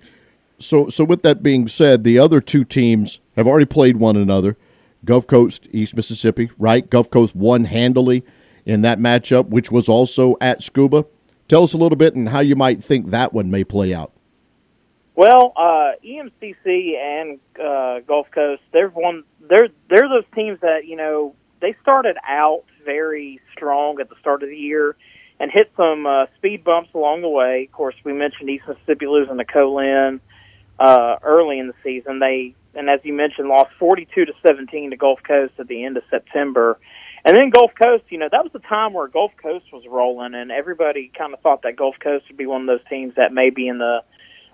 So, 0.59 0.89
so 0.89 1.05
with 1.05 1.23
that 1.23 1.43
being 1.43 1.67
said, 1.67 2.05
the 2.05 2.19
other 2.19 2.41
two 2.41 2.65
teams 2.65 3.21
have 3.37 3.47
already 3.47 3.67
played 3.67 3.97
one 3.97 4.17
another. 4.17 4.57
Gulf 5.05 5.27
Coast, 5.27 5.67
East 5.73 5.97
Mississippi, 5.97 6.51
right? 6.59 6.89
Gulf 6.89 7.11
Coast 7.11 7.35
won 7.35 7.65
handily 7.65 8.25
in 8.65 8.83
that 8.83 8.99
matchup, 8.99 9.49
which 9.49 9.73
was 9.73 9.89
also 9.89 10.37
at 10.41 10.61
Scooba. 10.61 11.07
Tell 11.49 11.65
us 11.65 11.73
a 11.73 11.79
little 11.79 11.97
bit 11.97 12.15
and 12.15 12.29
how 12.29 12.41
you 12.41 12.55
might 12.55 12.83
think 12.83 13.11
that 13.11 13.33
one 13.33 13.51
may 13.51 13.65
play 13.65 13.93
out. 13.93 14.12
Well, 15.15 15.53
uh, 15.57 15.93
EMCC 16.05 16.97
and 16.97 17.39
uh, 17.63 18.01
Gulf 18.01 18.29
Coast, 18.31 18.63
they're 18.73 18.89
one. 18.89 19.25
They're 19.41 19.69
they're 19.91 20.09
those 20.09 20.25
teams 20.35 20.61
that 20.61 20.87
you 20.87 20.97
know 20.97 21.35
they 21.61 21.77
started 21.83 22.17
out 22.27 22.65
very 22.85 23.41
strong 23.53 24.01
at 24.01 24.09
the 24.09 24.17
start 24.21 24.43
of 24.43 24.49
the 24.49 24.57
year 24.57 24.97
and 25.39 25.51
hit 25.51 25.71
some 25.77 26.07
uh, 26.07 26.27
speed 26.37 26.65
bumps 26.65 26.91
along 26.95 27.21
the 27.21 27.29
way. 27.29 27.65
Of 27.65 27.73
course, 27.73 27.95
we 28.05 28.13
mentioned 28.13 28.49
East 28.49 28.65
Mississippi 28.67 29.07
losing 29.07 29.37
to 29.39 29.45
Co-Lin 29.45 30.21
uh, 30.79 31.17
early 31.23 31.59
in 31.59 31.67
the 31.67 31.75
season. 31.85 32.19
They 32.19 32.55
and 32.75 32.89
as 32.89 33.01
you 33.05 33.13
mentioned, 33.13 33.49
lost 33.49 33.71
42 33.79 34.25
to 34.25 34.33
17 34.43 34.91
to 34.91 34.97
Gulf 34.97 35.21
Coast 35.27 35.53
at 35.59 35.69
the 35.69 35.85
end 35.85 35.99
of 35.99 36.05
September. 36.11 36.79
And 37.25 37.37
then 37.37 37.51
Gulf 37.51 37.73
Coast, 37.81 38.05
you 38.09 38.19
know, 38.19 38.29
that 38.33 38.43
was 38.43 38.53
the 38.53 38.59
time 38.61 38.95
where 38.95 39.07
Gulf 39.09 39.33
Coast 39.41 39.67
was 39.73 39.85
rolling, 39.89 40.35
and 40.35 40.51
everybody 40.51 41.13
kind 41.17 41.35
of 41.35 41.41
thought 41.41 41.63
that 41.63 41.77
Gulf 41.77 41.97
Coast 42.03 42.25
would 42.29 42.37
be 42.37 42.47
one 42.47 42.63
of 42.63 42.67
those 42.67 42.89
teams 42.89 43.15
that 43.17 43.33
may 43.33 43.51
be 43.51 43.69
in 43.69 43.79
the 43.79 44.03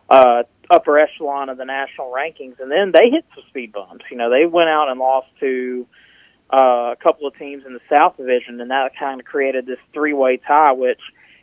uh, 0.09 0.43
upper 0.71 0.99
echelon 0.99 1.49
of 1.49 1.59
the 1.59 1.65
national 1.65 2.13
rankings. 2.13 2.61
And 2.61 2.71
then 2.71 2.93
they 2.93 3.11
hit 3.11 3.25
some 3.35 3.45
speed 3.49 3.73
bumps. 3.73 4.05
You 4.11 4.17
know, 4.17 4.31
they 4.31 4.47
went 4.47 4.69
out 4.69 4.89
and 4.89 4.99
lost 4.99 5.29
to 5.41 5.87
uh, 6.53 6.93
a 6.93 6.97
couple 7.03 7.27
of 7.27 7.37
teams 7.39 7.65
in 7.67 7.75
the 7.75 7.81
South 7.93 8.17
Division, 8.17 8.61
and 8.61 8.71
that 8.71 8.93
kind 8.99 9.21
of 9.21 9.27
created 9.27 9.67
this 9.67 9.79
three-way 9.93 10.39
tie. 10.39 10.73
Which, 10.73 11.01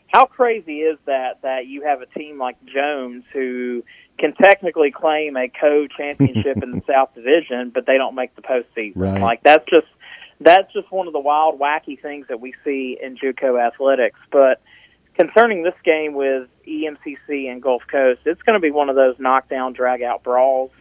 how 0.07 0.25
crazy 0.25 0.79
is 0.79 0.97
that? 1.05 1.41
That 1.43 1.67
you 1.67 1.83
have 1.83 2.01
a 2.01 2.07
team 2.07 2.39
like 2.39 2.57
Jones 2.65 3.23
who 3.33 3.83
can 4.17 4.33
technically 4.33 4.91
claim 4.91 5.35
a 5.35 5.49
co-championship 5.49 6.63
in 6.63 6.71
the 6.71 6.81
South 6.87 7.13
Division, 7.13 7.71
but 7.73 7.85
they 7.85 7.97
don't 7.97 8.15
make 8.15 8.35
the 8.35 8.41
postseason. 8.41 8.93
Right. 8.95 9.21
Like 9.21 9.43
that's 9.43 9.65
just 9.69 9.87
that's 10.39 10.71
just 10.73 10.91
one 10.91 11.07
of 11.07 11.13
the 11.13 11.19
wild, 11.19 11.59
wacky 11.59 12.01
things 12.01 12.27
that 12.29 12.39
we 12.39 12.53
see 12.63 12.97
in 13.01 13.17
JUCO 13.17 13.59
athletics. 13.65 14.19
But 14.31 14.61
concerning 15.15 15.63
this 15.63 15.75
game 15.83 16.13
with 16.13 16.49
EMCC 16.67 17.51
and 17.51 17.61
Gulf 17.61 17.83
Coast, 17.89 18.21
it's 18.25 18.41
going 18.41 18.55
to 18.55 18.59
be 18.59 18.71
one 18.71 18.89
of 18.89 18.95
those 18.95 19.15
knockdown, 19.19 19.73
drag 19.73 20.01
out 20.01 20.23
brawls. 20.23 20.71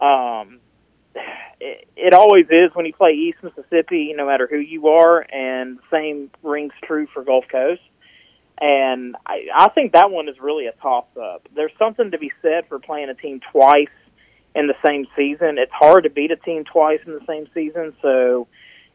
Um, 0.00 0.60
it, 1.60 1.88
it 1.96 2.14
always 2.14 2.44
is 2.50 2.74
when 2.74 2.86
you 2.86 2.92
play 2.92 3.12
East 3.12 3.38
Mississippi, 3.42 4.12
no 4.14 4.26
matter 4.26 4.48
who 4.50 4.58
you 4.58 4.88
are, 4.88 5.20
and 5.20 5.78
the 5.78 5.82
same 5.90 6.30
rings 6.42 6.72
true 6.84 7.06
for 7.12 7.24
Gulf 7.24 7.44
Coast. 7.50 7.82
And 8.60 9.16
I, 9.26 9.46
I 9.54 9.68
think 9.70 9.92
that 9.92 10.10
one 10.10 10.28
is 10.28 10.36
really 10.40 10.66
a 10.66 10.72
toss 10.72 11.06
up. 11.20 11.46
There's 11.54 11.72
something 11.78 12.10
to 12.10 12.18
be 12.18 12.32
said 12.42 12.68
for 12.68 12.78
playing 12.78 13.10
a 13.10 13.14
team 13.14 13.40
twice 13.52 13.88
in 14.54 14.66
the 14.66 14.74
same 14.84 15.06
season. 15.14 15.58
It's 15.58 15.72
hard 15.72 16.04
to 16.04 16.10
beat 16.10 16.30
a 16.30 16.36
team 16.36 16.64
twice 16.64 17.00
in 17.06 17.12
the 17.12 17.24
same 17.26 17.46
season, 17.52 17.94
so 18.00 18.48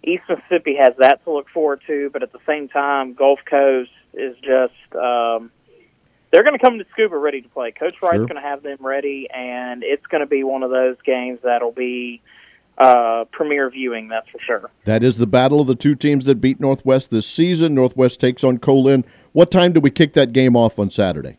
East 0.03 0.23
Mississippi 0.27 0.75
has 0.79 0.93
that 0.97 1.23
to 1.25 1.31
look 1.31 1.47
forward 1.53 1.81
to, 1.85 2.09
but 2.11 2.23
at 2.23 2.31
the 2.31 2.39
same 2.47 2.67
time, 2.67 3.13
Gulf 3.13 3.39
Coast 3.47 3.91
is 4.13 4.35
just 4.37 4.95
um, 4.95 5.51
they're 6.31 6.43
going 6.43 6.57
to 6.57 6.63
come 6.63 6.77
to 6.79 6.85
Scooba 6.97 7.21
ready 7.21 7.41
to 7.41 7.49
play. 7.49 7.71
Coach 7.71 7.95
Wright's 8.01 8.15
Sure. 8.15 8.25
going 8.25 8.41
to 8.41 8.47
have 8.47 8.63
them 8.63 8.77
ready, 8.79 9.27
and 9.33 9.83
it's 9.83 10.05
going 10.07 10.21
to 10.21 10.27
be 10.27 10.43
one 10.43 10.63
of 10.63 10.69
those 10.71 10.95
games 11.05 11.39
that'll 11.43 11.71
be 11.71 12.21
uh, 12.77 13.25
premier 13.31 13.69
viewing. 13.69 14.07
That's 14.07 14.27
for 14.29 14.39
sure. 14.45 14.71
That 14.85 15.03
is 15.03 15.17
the 15.17 15.27
battle 15.27 15.61
of 15.61 15.67
the 15.67 15.75
two 15.75 15.95
teams 15.95 16.25
that 16.25 16.35
beat 16.35 16.59
Northwest 16.59 17.11
this 17.11 17.27
season. 17.27 17.75
Northwest 17.75 18.19
takes 18.19 18.43
on 18.43 18.57
Co-Lin. 18.59 19.03
What 19.33 19.51
time 19.51 19.73
do 19.73 19.79
we 19.81 19.91
kick 19.91 20.13
that 20.13 20.33
game 20.33 20.55
off 20.55 20.79
on 20.79 20.89
Saturday? 20.89 21.37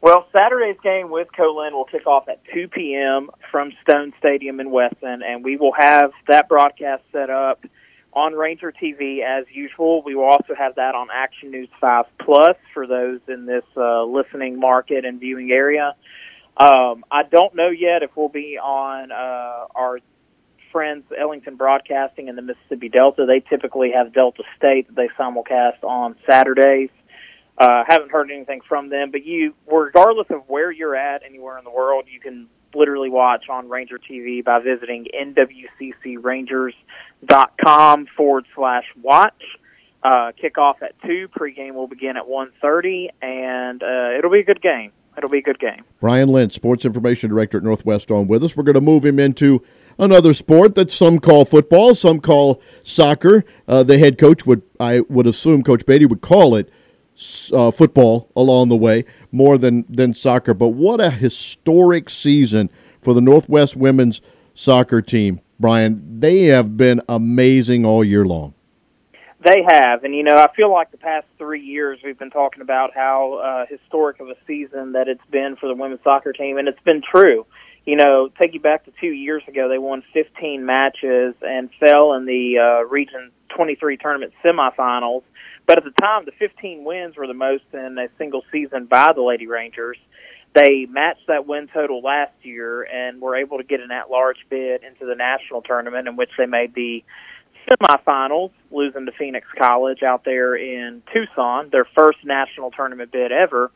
Well, 0.00 0.26
Saturday's 0.32 0.78
game 0.82 1.10
with 1.10 1.28
Co-Lin 1.36 1.74
will 1.74 1.84
kick 1.84 2.06
off 2.08 2.28
at 2.28 2.40
2 2.52 2.68
p.m. 2.68 3.30
from 3.52 3.72
Stone 3.82 4.14
Stadium 4.18 4.58
in 4.58 4.70
Wesson, 4.72 5.22
and 5.22 5.44
we 5.44 5.56
will 5.56 5.72
have 5.78 6.10
that 6.26 6.48
broadcast 6.48 7.04
set 7.12 7.30
up 7.30 7.64
on 8.12 8.34
Ranger 8.34 8.72
TV 8.72 9.20
as 9.22 9.46
usual. 9.52 10.02
We 10.02 10.14
will 10.14 10.24
also 10.24 10.54
have 10.56 10.74
that 10.76 10.94
on 10.94 11.08
Action 11.12 11.50
News 11.50 11.68
5 11.80 12.04
Plus 12.20 12.56
for 12.74 12.86
those 12.86 13.20
in 13.28 13.46
this 13.46 13.64
uh, 13.76 14.04
listening 14.04 14.60
market 14.60 15.04
and 15.04 15.18
viewing 15.18 15.50
area. 15.50 15.94
Um, 16.56 17.04
I 17.10 17.22
don't 17.30 17.54
know 17.54 17.70
yet 17.70 18.02
if 18.02 18.10
we'll 18.14 18.28
be 18.28 18.58
on 18.58 19.10
uh, 19.10 19.66
our 19.74 20.00
friends 20.70 21.04
Ellington 21.18 21.56
Broadcasting 21.56 22.28
in 22.28 22.36
the 22.36 22.42
Mississippi 22.42 22.88
Delta. 22.88 23.26
They 23.26 23.40
typically 23.40 23.92
have 23.92 24.12
Delta 24.12 24.42
State 24.56 24.88
that 24.88 24.96
they 24.96 25.08
simulcast 25.18 25.82
on 25.82 26.16
Saturdays. 26.28 26.90
Uh, 27.56 27.84
haven't 27.86 28.10
heard 28.10 28.30
anything 28.30 28.60
from 28.66 28.88
them, 28.88 29.10
but 29.10 29.24
you, 29.24 29.54
regardless 29.70 30.26
of 30.30 30.48
where 30.48 30.70
you're 30.70 30.96
at 30.96 31.22
anywhere 31.22 31.58
in 31.58 31.64
the 31.64 31.70
world, 31.70 32.06
you 32.10 32.18
can 32.18 32.48
literally 32.74 33.10
watch 33.10 33.48
on 33.48 33.68
Ranger 33.68 33.98
TV 33.98 34.44
by 34.44 34.58
visiting 34.60 35.06
nwccrangers.com 35.14 38.06
forward 38.16 38.46
slash 38.54 38.84
watch. 39.00 39.40
Uh, 40.02 40.32
kickoff 40.42 40.82
at 40.82 41.00
2, 41.02 41.28
pregame 41.28 41.74
will 41.74 41.86
begin 41.86 42.16
at 42.16 42.24
1.30, 42.24 43.10
and 43.22 43.84
uh, 43.84 44.18
it'll 44.18 44.32
be 44.32 44.40
a 44.40 44.44
good 44.44 44.60
game. 44.60 44.90
It'll 45.16 45.30
be 45.30 45.38
a 45.38 45.42
good 45.42 45.60
game. 45.60 45.84
Brian 46.00 46.28
Lentz, 46.28 46.54
Sports 46.54 46.84
Information 46.84 47.30
Director 47.30 47.58
at 47.58 47.64
Northwest, 47.64 48.10
on 48.10 48.26
with 48.26 48.42
us. 48.42 48.56
We're 48.56 48.64
going 48.64 48.74
to 48.74 48.80
move 48.80 49.04
him 49.04 49.20
into 49.20 49.62
another 49.98 50.34
sport 50.34 50.74
that 50.74 50.90
some 50.90 51.18
call 51.18 51.44
football, 51.44 51.94
some 51.94 52.20
call 52.20 52.60
soccer. 52.82 53.44
Uh, 53.68 53.82
the 53.82 53.98
head 53.98 54.18
coach 54.18 54.46
would, 54.46 54.62
I 54.80 55.00
would 55.00 55.26
assume, 55.26 55.62
Coach 55.62 55.84
Beatty 55.86 56.06
would 56.06 56.22
call 56.22 56.56
it 56.56 56.70
uh, 57.52 57.70
football 57.70 58.30
along 58.34 58.68
the 58.68 58.76
way 58.76 59.04
more 59.30 59.58
than 59.58 59.84
than 59.88 60.14
soccer. 60.14 60.54
But 60.54 60.68
what 60.68 61.00
a 61.00 61.10
historic 61.10 62.10
season 62.10 62.70
for 63.00 63.14
the 63.14 63.20
Northwest 63.20 63.76
women's 63.76 64.20
soccer 64.54 65.02
team, 65.02 65.40
Brian. 65.58 66.20
They 66.20 66.44
have 66.44 66.76
been 66.76 67.00
amazing 67.08 67.84
all 67.84 68.04
year 68.04 68.24
long. 68.24 68.54
They 69.44 69.64
have, 69.66 70.04
and 70.04 70.14
you 70.14 70.22
know, 70.22 70.38
I 70.38 70.48
feel 70.54 70.70
like 70.70 70.92
the 70.92 70.98
past 70.98 71.26
three 71.36 71.62
years 71.62 71.98
we've 72.04 72.18
been 72.18 72.30
talking 72.30 72.62
about 72.62 72.94
how 72.94 73.34
uh, 73.34 73.66
historic 73.66 74.20
of 74.20 74.28
a 74.28 74.36
season 74.46 74.92
that 74.92 75.08
it's 75.08 75.24
been 75.30 75.56
for 75.56 75.66
the 75.66 75.74
women's 75.74 76.02
soccer 76.04 76.32
team, 76.32 76.58
and 76.58 76.68
it's 76.68 76.80
been 76.84 77.02
true. 77.02 77.44
You 77.84 77.96
know, 77.96 78.28
take 78.40 78.54
you 78.54 78.60
back 78.60 78.84
to 78.84 78.92
two 79.00 79.08
years 79.08 79.42
ago, 79.48 79.68
they 79.68 79.78
won 79.78 80.04
15 80.12 80.64
matches 80.64 81.34
and 81.42 81.68
fell 81.80 82.12
in 82.12 82.26
the 82.26 82.58
uh, 82.58 82.88
Region 82.88 83.32
23 83.56 83.96
tournament 83.96 84.32
semifinals. 84.44 85.22
But 85.66 85.78
at 85.78 85.84
the 85.84 85.92
time, 86.00 86.24
the 86.24 86.32
15 86.38 86.84
wins 86.84 87.16
were 87.16 87.26
the 87.26 87.34
most 87.34 87.64
in 87.72 87.96
a 87.98 88.08
single 88.18 88.42
season 88.50 88.86
by 88.86 89.12
the 89.14 89.22
Lady 89.22 89.46
Rangers. 89.46 89.96
They 90.54 90.86
matched 90.86 91.28
that 91.28 91.46
win 91.46 91.68
total 91.72 92.02
last 92.02 92.32
year 92.42 92.82
and 92.82 93.20
were 93.20 93.36
able 93.36 93.58
to 93.58 93.64
get 93.64 93.80
an 93.80 93.90
at-large 93.90 94.36
bid 94.50 94.82
into 94.82 95.06
the 95.06 95.14
national 95.14 95.62
tournament, 95.62 96.08
in 96.08 96.16
which 96.16 96.30
they 96.36 96.46
made 96.46 96.74
the 96.74 97.02
semifinals, 97.70 98.50
losing 98.70 99.06
to 99.06 99.12
Phoenix 99.12 99.46
College 99.58 100.02
out 100.02 100.24
there 100.24 100.54
in 100.54 101.02
Tucson, 101.12 101.70
their 101.70 101.86
first 101.96 102.18
national 102.24 102.70
tournament 102.70 103.12
bid 103.12 103.32
ever. 103.32 103.70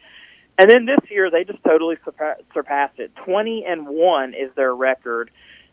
And 0.58 0.70
then 0.70 0.86
this 0.86 1.10
year, 1.10 1.30
they 1.30 1.44
just 1.44 1.62
totally 1.64 1.96
surpa- 2.06 2.42
surpassed 2.52 2.98
it. 2.98 3.12
Twenty 3.24 3.64
and 3.66 3.86
one 3.86 4.34
is 4.34 4.50
their 4.54 4.74
record 4.74 5.30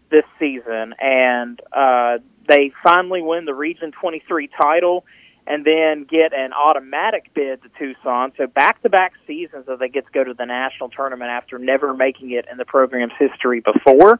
this 0.09 0.25
season, 0.39 0.93
and 0.99 1.59
uh, 1.71 2.19
they 2.47 2.71
finally 2.83 3.21
win 3.21 3.45
the 3.45 3.53
Region 3.53 3.91
23 3.91 4.49
title, 4.49 5.05
and 5.45 5.65
then 5.65 6.05
get 6.09 6.33
an 6.33 6.53
automatic 6.53 7.33
bid 7.33 7.61
to 7.63 7.69
Tucson. 7.77 8.31
So 8.37 8.47
back-to-back 8.47 9.13
seasons 9.27 9.65
that 9.67 9.79
they 9.79 9.89
get 9.89 10.05
to 10.05 10.11
go 10.11 10.23
to 10.23 10.33
the 10.33 10.45
national 10.45 10.89
tournament 10.89 11.29
after 11.29 11.59
never 11.59 11.93
making 11.93 12.31
it 12.31 12.45
in 12.49 12.57
the 12.57 12.65
program's 12.65 13.13
history 13.19 13.61
before. 13.61 14.19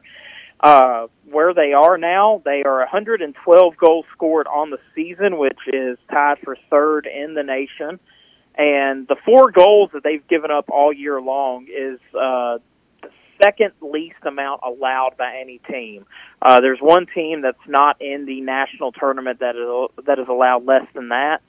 Uh, 0.60 1.08
where 1.30 1.52
they 1.52 1.72
are 1.72 1.98
now, 1.98 2.40
they 2.44 2.62
are 2.64 2.78
112 2.78 3.76
goals 3.76 4.06
scored 4.12 4.46
on 4.46 4.70
the 4.70 4.78
season, 4.94 5.36
which 5.38 5.58
is 5.66 5.98
tied 6.10 6.38
for 6.44 6.56
third 6.70 7.06
in 7.06 7.34
the 7.34 7.42
nation. 7.42 7.98
And 8.56 9.08
the 9.08 9.16
four 9.24 9.50
goals 9.50 9.90
that 9.94 10.04
they've 10.04 10.26
given 10.28 10.50
up 10.50 10.70
all 10.70 10.92
year 10.92 11.20
long 11.20 11.66
is 11.66 11.98
uh, 12.18 12.58
second 13.44 13.72
least 13.80 14.16
amount 14.24 14.60
allowed 14.64 15.16
by 15.18 15.38
any 15.40 15.58
team. 15.70 16.06
Uh, 16.40 16.60
there's 16.60 16.78
one 16.80 17.06
team 17.14 17.42
that's 17.42 17.56
not 17.68 18.00
in 18.00 18.26
the 18.26 18.40
national 18.40 18.92
tournament 18.92 19.40
that 19.40 19.56
is 19.56 20.04
that 20.06 20.18
is 20.18 20.26
allowed 20.28 20.64
less 20.64 20.86
than 20.94 21.10
that. 21.10 21.42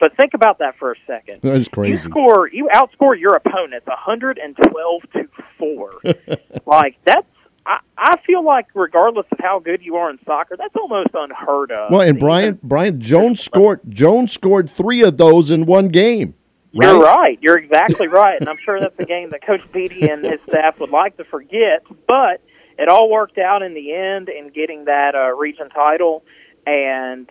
But 0.00 0.16
think 0.16 0.34
about 0.34 0.58
that 0.58 0.76
for 0.78 0.92
a 0.92 0.96
second. 1.06 1.40
That's 1.42 1.68
crazy. 1.68 1.92
You 1.92 1.96
score, 1.98 2.48
you 2.48 2.68
outscore 2.74 3.18
your 3.18 3.34
opponents 3.34 3.86
112 3.86 5.02
to 5.12 5.28
four. 5.58 5.92
like 6.66 6.96
that's 7.04 7.26
I, 7.64 7.78
I 7.96 8.16
feel 8.26 8.44
like 8.44 8.66
regardless 8.74 9.26
of 9.30 9.38
how 9.40 9.60
good 9.60 9.82
you 9.82 9.96
are 9.96 10.10
in 10.10 10.18
soccer, 10.24 10.56
that's 10.56 10.74
almost 10.74 11.10
unheard 11.14 11.70
of. 11.70 11.92
Well, 11.92 12.00
and 12.00 12.18
Brian 12.18 12.58
Brian 12.62 13.00
Jones 13.00 13.40
scored 13.40 13.80
Jones 13.88 14.32
scored 14.32 14.68
three 14.68 15.02
of 15.02 15.16
those 15.16 15.50
in 15.50 15.66
one 15.66 15.88
game. 15.88 16.34
Right? 16.74 16.88
You're 16.88 17.00
right. 17.02 17.38
You're 17.42 17.58
exactly 17.58 18.08
right, 18.08 18.40
and 18.40 18.48
I'm 18.48 18.56
sure 18.56 18.80
that's 18.80 18.98
a 18.98 19.04
game 19.04 19.30
that 19.30 19.44
Coach 19.44 19.60
Beatty 19.72 20.08
and 20.08 20.24
his 20.24 20.40
staff 20.48 20.80
would 20.80 20.90
like 20.90 21.18
to 21.18 21.24
forget. 21.24 21.84
But 22.06 22.40
it 22.78 22.88
all 22.88 23.10
worked 23.10 23.36
out 23.36 23.62
in 23.62 23.74
the 23.74 23.92
end 23.92 24.30
in 24.30 24.48
getting 24.48 24.86
that 24.86 25.14
uh, 25.14 25.36
region 25.36 25.68
title, 25.68 26.24
and 26.66 27.28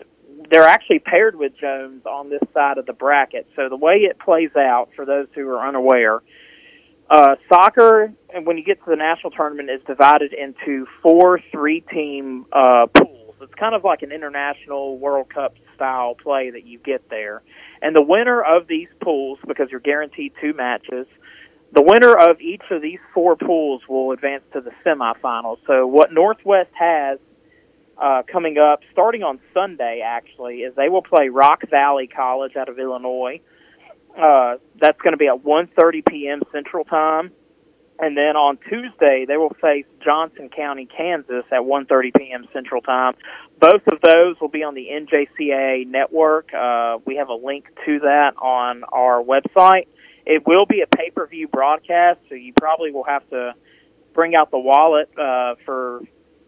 they're 0.49 0.67
actually 0.67 0.99
paired 0.99 1.35
with 1.35 1.53
Jones 1.59 2.05
on 2.05 2.29
this 2.29 2.41
side 2.53 2.77
of 2.77 2.85
the 2.85 2.93
bracket. 2.93 3.47
So 3.55 3.67
the 3.67 3.77
way 3.77 3.95
it 4.09 4.19
plays 4.19 4.55
out, 4.55 4.89
for 4.95 5.05
those 5.05 5.27
who 5.33 5.49
are 5.49 5.67
unaware, 5.67 6.21
uh, 7.09 7.35
soccer, 7.49 8.13
and 8.33 8.45
when 8.45 8.57
you 8.57 8.63
get 8.63 8.83
to 8.83 8.89
the 8.89 8.95
national 8.95 9.31
tournament, 9.31 9.69
is 9.69 9.81
divided 9.87 10.33
into 10.33 10.85
four 11.01 11.39
three-team 11.51 12.45
uh, 12.53 12.85
pools. 12.93 13.35
It's 13.41 13.53
kind 13.55 13.73
of 13.73 13.83
like 13.83 14.03
an 14.03 14.11
international 14.11 14.99
World 14.99 15.33
Cup 15.33 15.55
style 15.75 16.15
play 16.15 16.51
that 16.51 16.65
you 16.65 16.77
get 16.77 17.09
there. 17.09 17.41
And 17.81 17.95
the 17.95 18.01
winner 18.01 18.41
of 18.41 18.67
these 18.67 18.89
pools, 19.01 19.39
because 19.47 19.69
you're 19.71 19.79
guaranteed 19.79 20.33
two 20.39 20.53
matches, 20.53 21.07
the 21.73 21.81
winner 21.81 22.13
of 22.13 22.41
each 22.41 22.63
of 22.69 22.81
these 22.81 22.99
four 23.13 23.35
pools 23.35 23.81
will 23.87 24.11
advance 24.11 24.43
to 24.53 24.61
the 24.61 24.71
semifinals. 24.85 25.57
So 25.65 25.87
what 25.87 26.11
Northwest 26.11 26.71
has 26.73 27.17
uh, 27.97 28.23
coming 28.29 28.57
up, 28.57 28.81
starting 28.91 29.23
on 29.23 29.39
Sunday, 29.53 30.01
actually, 30.03 30.57
is 30.57 30.75
they 30.75 30.89
will 30.89 31.03
play 31.03 31.29
Rock 31.29 31.61
Valley 31.69 32.07
College 32.07 32.55
out 32.55 32.67
of 32.67 32.79
Illinois. 32.79 33.39
Uh, 34.17 34.55
that's 34.79 34.99
going 35.01 35.13
to 35.13 35.17
be 35.17 35.27
at 35.27 35.43
1:30 35.43 36.05
p.m. 36.05 36.41
Central 36.51 36.83
Time, 36.83 37.31
and 38.01 38.17
then 38.17 38.35
on 38.35 38.57
Tuesday 38.67 39.25
they 39.27 39.37
will 39.37 39.55
face 39.61 39.85
Johnson 40.03 40.49
County, 40.49 40.87
Kansas, 40.87 41.45
at 41.51 41.61
1:30 41.61 42.13
p.m. 42.17 42.47
Central 42.51 42.81
Time. 42.81 43.13
Both 43.59 43.87
of 43.87 44.01
those 44.01 44.35
will 44.41 44.49
be 44.49 44.63
on 44.63 44.73
the 44.73 44.87
NJCAA 44.91 45.87
network. 45.87 46.51
Uh, 46.53 46.97
we 47.05 47.15
have 47.17 47.29
a 47.29 47.35
link 47.35 47.65
to 47.85 47.99
that 47.99 48.31
on 48.41 48.83
our 48.91 49.23
website. 49.23 49.87
It 50.25 50.45
will 50.45 50.65
be 50.65 50.81
a 50.81 50.87
pay-per-view 50.87 51.47
broadcast, 51.47 52.19
so 52.27 52.35
you 52.35 52.53
probably 52.59 52.91
will 52.91 53.03
have 53.03 53.27
to 53.29 53.53
bring 54.13 54.35
out 54.35 54.51
the 54.51 54.59
wallet 54.59 55.09
uh, 55.17 55.55
for. 55.65 56.01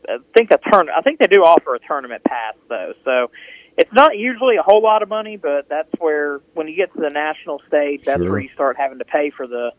I 0.10 0.18
think 0.36 0.52
a 0.52 0.58
turn. 0.58 0.90
I 0.90 1.02
think 1.02 1.20
they 1.20 1.28
do 1.28 1.44
offer 1.44 1.76
a 1.76 1.80
tournament 1.80 2.24
pass 2.26 2.56
though, 2.68 2.94
so 3.06 3.32
it's 3.78 3.94
not 3.94 4.18
usually 4.18 4.58
a 4.58 4.62
whole 4.62 4.82
lot 4.82 5.02
of 5.02 5.10
money, 5.10 5.38
but 5.38 5.70
that's 5.70 5.90
where 6.00 6.42
when 6.54 6.68
you 6.68 6.76
get 6.76 6.94
to 6.94 7.00
the 7.00 7.10
national 7.10 7.62
stage, 7.68 8.04
that's 8.04 8.22
Sure. 8.22 8.32
where 8.32 8.40
you 8.40 8.50
start 8.54 8.76
having 8.78 9.00
to 9.00 9.06
pay 9.06 9.30
for 9.30 9.48
the 9.48 9.72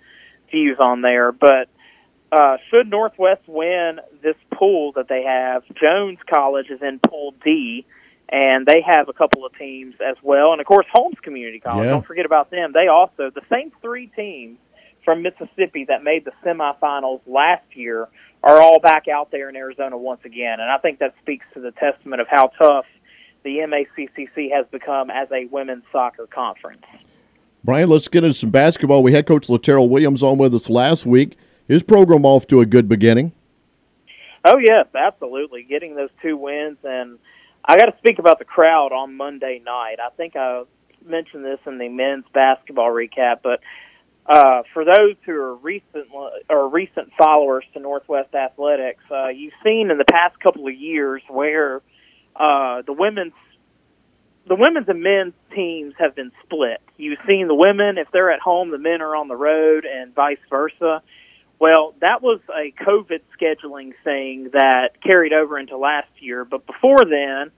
views 0.54 0.78
on 0.80 1.02
there. 1.02 1.32
But 1.32 1.68
uh, 2.32 2.56
should 2.70 2.88
Northwest 2.88 3.42
win 3.46 4.00
this 4.22 4.36
pool 4.52 4.92
that 4.92 5.08
they 5.08 5.24
have, 5.24 5.62
Jones 5.74 6.18
College 6.32 6.70
is 6.70 6.80
in 6.82 6.98
Pool 7.00 7.34
D, 7.44 7.84
and 8.28 8.66
they 8.66 8.82
have 8.86 9.08
a 9.08 9.12
couple 9.12 9.44
of 9.44 9.56
teams 9.58 9.94
as 10.00 10.16
well, 10.22 10.52
and 10.52 10.60
of 10.60 10.66
course 10.66 10.86
Holmes 10.92 11.18
Community 11.22 11.60
College. 11.60 11.84
Yeah. 11.84 11.92
Don't 11.92 12.06
forget 12.06 12.26
about 12.26 12.50
them. 12.50 12.72
They 12.72 12.88
also 12.88 13.30
the 13.30 13.42
same 13.50 13.70
three 13.82 14.06
teams 14.06 14.58
from 15.04 15.22
Mississippi 15.22 15.84
that 15.88 16.02
made 16.02 16.24
the 16.24 16.32
semifinals 16.44 17.20
last 17.26 17.66
year 17.74 18.08
are 18.42 18.60
all 18.60 18.80
back 18.80 19.06
out 19.06 19.30
there 19.30 19.48
in 19.48 19.56
Arizona 19.56 19.96
once 19.98 20.20
again, 20.24 20.60
and 20.60 20.70
I 20.70 20.78
think 20.78 21.00
that 21.00 21.14
speaks 21.20 21.46
to 21.54 21.60
the 21.60 21.72
testament 21.72 22.20
of 22.20 22.28
how 22.28 22.48
tough 22.58 22.86
the 23.42 23.58
MACCC 23.58 24.50
has 24.52 24.66
become 24.70 25.10
as 25.10 25.28
a 25.30 25.44
women's 25.44 25.84
soccer 25.92 26.26
conference. 26.26 26.84
Brian, 27.64 27.88
let's 27.88 28.08
get 28.08 28.24
into 28.24 28.36
some 28.36 28.50
basketball. 28.50 29.02
We 29.02 29.14
had 29.14 29.26
Coach 29.26 29.46
Laterrell 29.46 29.88
Williams 29.88 30.22
on 30.22 30.36
with 30.36 30.54
us 30.54 30.68
last 30.68 31.06
week. 31.06 31.38
His 31.66 31.82
program 31.82 32.26
off 32.26 32.46
to 32.48 32.60
a 32.60 32.66
good 32.66 32.90
beginning. 32.90 33.32
Oh 34.44 34.58
yes, 34.58 34.86
absolutely. 34.94 35.62
Getting 35.62 35.96
those 35.96 36.10
two 36.20 36.36
wins, 36.36 36.76
and 36.84 37.18
I 37.64 37.78
got 37.78 37.86
to 37.86 37.96
speak 37.96 38.18
about 38.18 38.38
the 38.38 38.44
crowd 38.44 38.92
on 38.92 39.16
Monday 39.16 39.62
night. 39.64 39.96
I 39.98 40.10
think 40.10 40.36
I 40.36 40.64
mentioned 41.06 41.42
this 41.42 41.58
in 41.66 41.78
the 41.78 41.88
men's 41.88 42.26
basketball 42.34 42.90
recap, 42.90 43.36
but 43.42 43.60
uh, 44.26 44.64
for 44.74 44.84
those 44.84 45.16
who 45.24 45.32
are 45.32 45.54
recent 45.54 46.08
or 46.50 46.68
recent 46.68 47.12
followers 47.16 47.64
to 47.72 47.80
Northwest 47.80 48.34
Athletics, 48.34 49.02
uh, 49.10 49.28
you've 49.28 49.54
seen 49.64 49.90
in 49.90 49.96
the 49.96 50.04
past 50.04 50.38
couple 50.38 50.66
of 50.68 50.74
years 50.74 51.22
where 51.30 51.80
uh, 52.36 52.82
the 52.82 52.92
women's 52.92 53.32
the 54.46 54.54
women's 54.54 54.88
and 54.88 55.02
men's 55.02 55.34
teams 55.54 55.94
have 55.98 56.14
been 56.14 56.32
split. 56.42 56.80
You've 56.96 57.18
seen 57.30 57.48
the 57.48 57.54
women 57.54 57.98
if 57.98 58.08
they're 58.12 58.30
at 58.30 58.40
home, 58.40 58.70
the 58.70 58.78
men 58.78 59.00
are 59.00 59.16
on 59.16 59.28
the 59.28 59.36
road, 59.36 59.84
and 59.84 60.14
vice 60.14 60.38
versa. 60.50 61.02
Well, 61.58 61.94
that 62.00 62.20
was 62.20 62.40
a 62.50 62.72
COVID 62.84 63.20
scheduling 63.40 63.92
thing 64.02 64.50
that 64.52 65.00
carried 65.02 65.32
over 65.32 65.58
into 65.58 65.78
last 65.78 66.10
year. 66.18 66.44
But 66.44 66.66
before 66.66 67.04
then, 67.04 67.50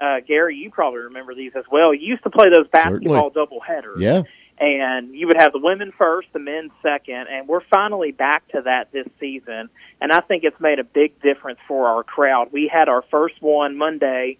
uh, 0.00 0.20
Gary, 0.26 0.56
you 0.56 0.70
probably 0.70 1.00
remember 1.00 1.34
these 1.34 1.52
as 1.54 1.64
well. 1.70 1.94
You 1.94 2.08
used 2.08 2.22
to 2.24 2.30
play 2.30 2.46
those 2.54 2.68
basketball 2.68 3.30
double 3.30 3.60
headers. 3.60 4.00
Yeah. 4.00 4.22
And 4.60 5.14
you 5.14 5.28
would 5.28 5.36
have 5.38 5.52
the 5.52 5.60
women 5.60 5.92
first, 5.96 6.28
the 6.32 6.40
men 6.40 6.70
second, 6.82 7.28
and 7.30 7.46
we're 7.46 7.64
finally 7.70 8.10
back 8.10 8.48
to 8.48 8.62
that 8.62 8.90
this 8.90 9.06
season. 9.20 9.68
And 10.00 10.10
I 10.10 10.18
think 10.20 10.42
it's 10.42 10.58
made 10.58 10.80
a 10.80 10.84
big 10.84 11.20
difference 11.22 11.60
for 11.68 11.86
our 11.86 12.02
crowd. 12.02 12.48
We 12.50 12.68
had 12.72 12.88
our 12.88 13.02
first 13.08 13.40
one 13.40 13.76
Monday 13.76 14.38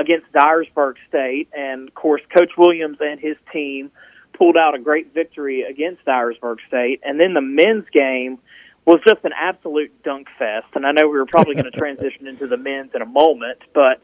against 0.00 0.32
Dyersburg 0.32 0.94
State, 1.08 1.48
and 1.52 1.88
of 1.88 1.94
course, 1.94 2.22
Coach 2.34 2.52
Williams 2.56 2.96
and 3.00 3.20
his 3.20 3.36
team 3.52 3.90
pulled 4.36 4.56
out 4.56 4.74
a 4.74 4.78
great 4.78 5.12
victory 5.12 5.62
against 5.62 6.04
Dyersburg 6.06 6.56
State. 6.66 7.00
And 7.04 7.20
then 7.20 7.34
the 7.34 7.42
men's 7.42 7.84
game 7.92 8.38
was 8.86 9.00
just 9.06 9.22
an 9.24 9.32
absolute 9.38 10.02
dunk 10.02 10.28
fest. 10.38 10.66
And 10.74 10.86
I 10.86 10.92
know 10.92 11.08
we 11.08 11.18
were 11.18 11.26
probably 11.26 11.54
going 11.54 11.64
to 11.70 11.78
transition 11.78 12.26
into 12.26 12.46
the 12.46 12.56
men's 12.56 12.92
in 12.94 13.02
a 13.02 13.06
moment, 13.06 13.58
but 13.74 14.00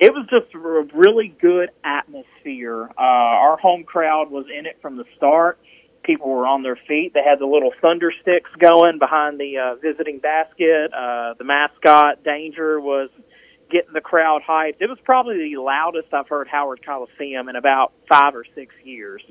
it 0.00 0.12
was 0.12 0.26
just 0.28 0.52
a 0.54 0.58
really 0.58 1.34
good 1.40 1.70
atmosphere. 1.84 2.90
Uh, 2.98 3.00
our 3.00 3.56
home 3.56 3.84
crowd 3.84 4.30
was 4.30 4.46
in 4.46 4.66
it 4.66 4.78
from 4.82 4.96
the 4.96 5.04
start. 5.16 5.58
People 6.02 6.30
were 6.30 6.46
on 6.46 6.62
their 6.62 6.78
feet. 6.88 7.12
They 7.14 7.22
had 7.22 7.38
the 7.38 7.46
little 7.46 7.72
thunder 7.80 8.12
sticks 8.22 8.50
going 8.58 8.98
behind 8.98 9.38
the 9.38 9.58
uh, 9.58 9.74
visiting 9.76 10.18
basket. 10.18 10.92
Uh, 10.92 11.34
the 11.38 11.44
mascot 11.44 12.24
Danger 12.24 12.80
was 12.80 13.10
getting 13.70 13.92
the 13.92 14.00
crowd 14.00 14.42
hyped. 14.48 14.76
It 14.80 14.88
was 14.88 14.98
probably 15.04 15.50
the 15.50 15.60
loudest 15.60 16.12
I've 16.12 16.28
heard 16.28 16.48
Howard 16.48 16.84
Coliseum 16.84 17.48
in 17.48 17.56
about 17.56 17.92
five 18.08 18.34
or 18.34 18.44
six 18.54 18.74
years. 18.84 19.22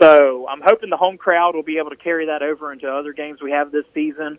So 0.00 0.46
I'm 0.48 0.60
hoping 0.64 0.90
the 0.90 0.96
home 0.96 1.18
crowd 1.18 1.54
will 1.54 1.62
be 1.62 1.78
able 1.78 1.90
to 1.90 1.96
carry 1.96 2.26
that 2.26 2.42
over 2.42 2.72
into 2.72 2.88
other 2.88 3.12
games 3.12 3.40
we 3.42 3.52
have 3.52 3.70
this 3.70 3.84
season. 3.94 4.38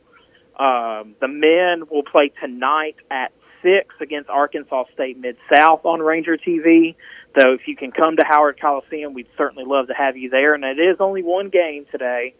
Um, 0.57 1.15
the 1.19 1.27
men 1.27 1.87
will 1.89 2.03
play 2.03 2.31
tonight 2.41 2.95
at 3.11 3.31
six 3.61 3.95
against 3.99 4.29
Arkansas 4.29 4.85
State 4.93 5.17
Mid 5.17 5.37
South 5.51 5.85
on 5.85 5.99
Ranger 5.99 6.37
TV. 6.37 6.95
Though 7.35 7.53
if 7.53 7.67
you 7.67 7.75
can 7.75 7.91
come 7.91 8.15
to 8.17 8.23
Howard 8.25 8.59
Coliseum, 8.59 9.13
we'd 9.13 9.27
certainly 9.37 9.65
love 9.65 9.87
to 9.87 9.93
have 9.93 10.15
you 10.15 10.29
there. 10.29 10.53
And 10.53 10.63
it 10.63 10.79
is 10.79 10.97
only 10.99 11.23
one 11.23 11.49
game 11.49 11.85
today, 11.91 12.35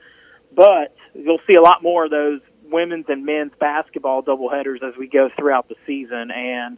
but 0.55 0.95
you'll 1.13 1.41
see 1.47 1.55
a 1.55 1.62
lot 1.62 1.84
more 1.84 2.05
of 2.05 2.12
those 2.12 2.39
women's 2.71 3.06
and 3.08 3.25
men's 3.25 3.51
basketball 3.60 4.23
doubleheaders 4.23 4.84
as 4.84 4.95
we 4.97 5.08
go 5.08 5.30
throughout 5.38 5.69
the 5.69 5.75
season. 5.86 6.32
And 6.32 6.78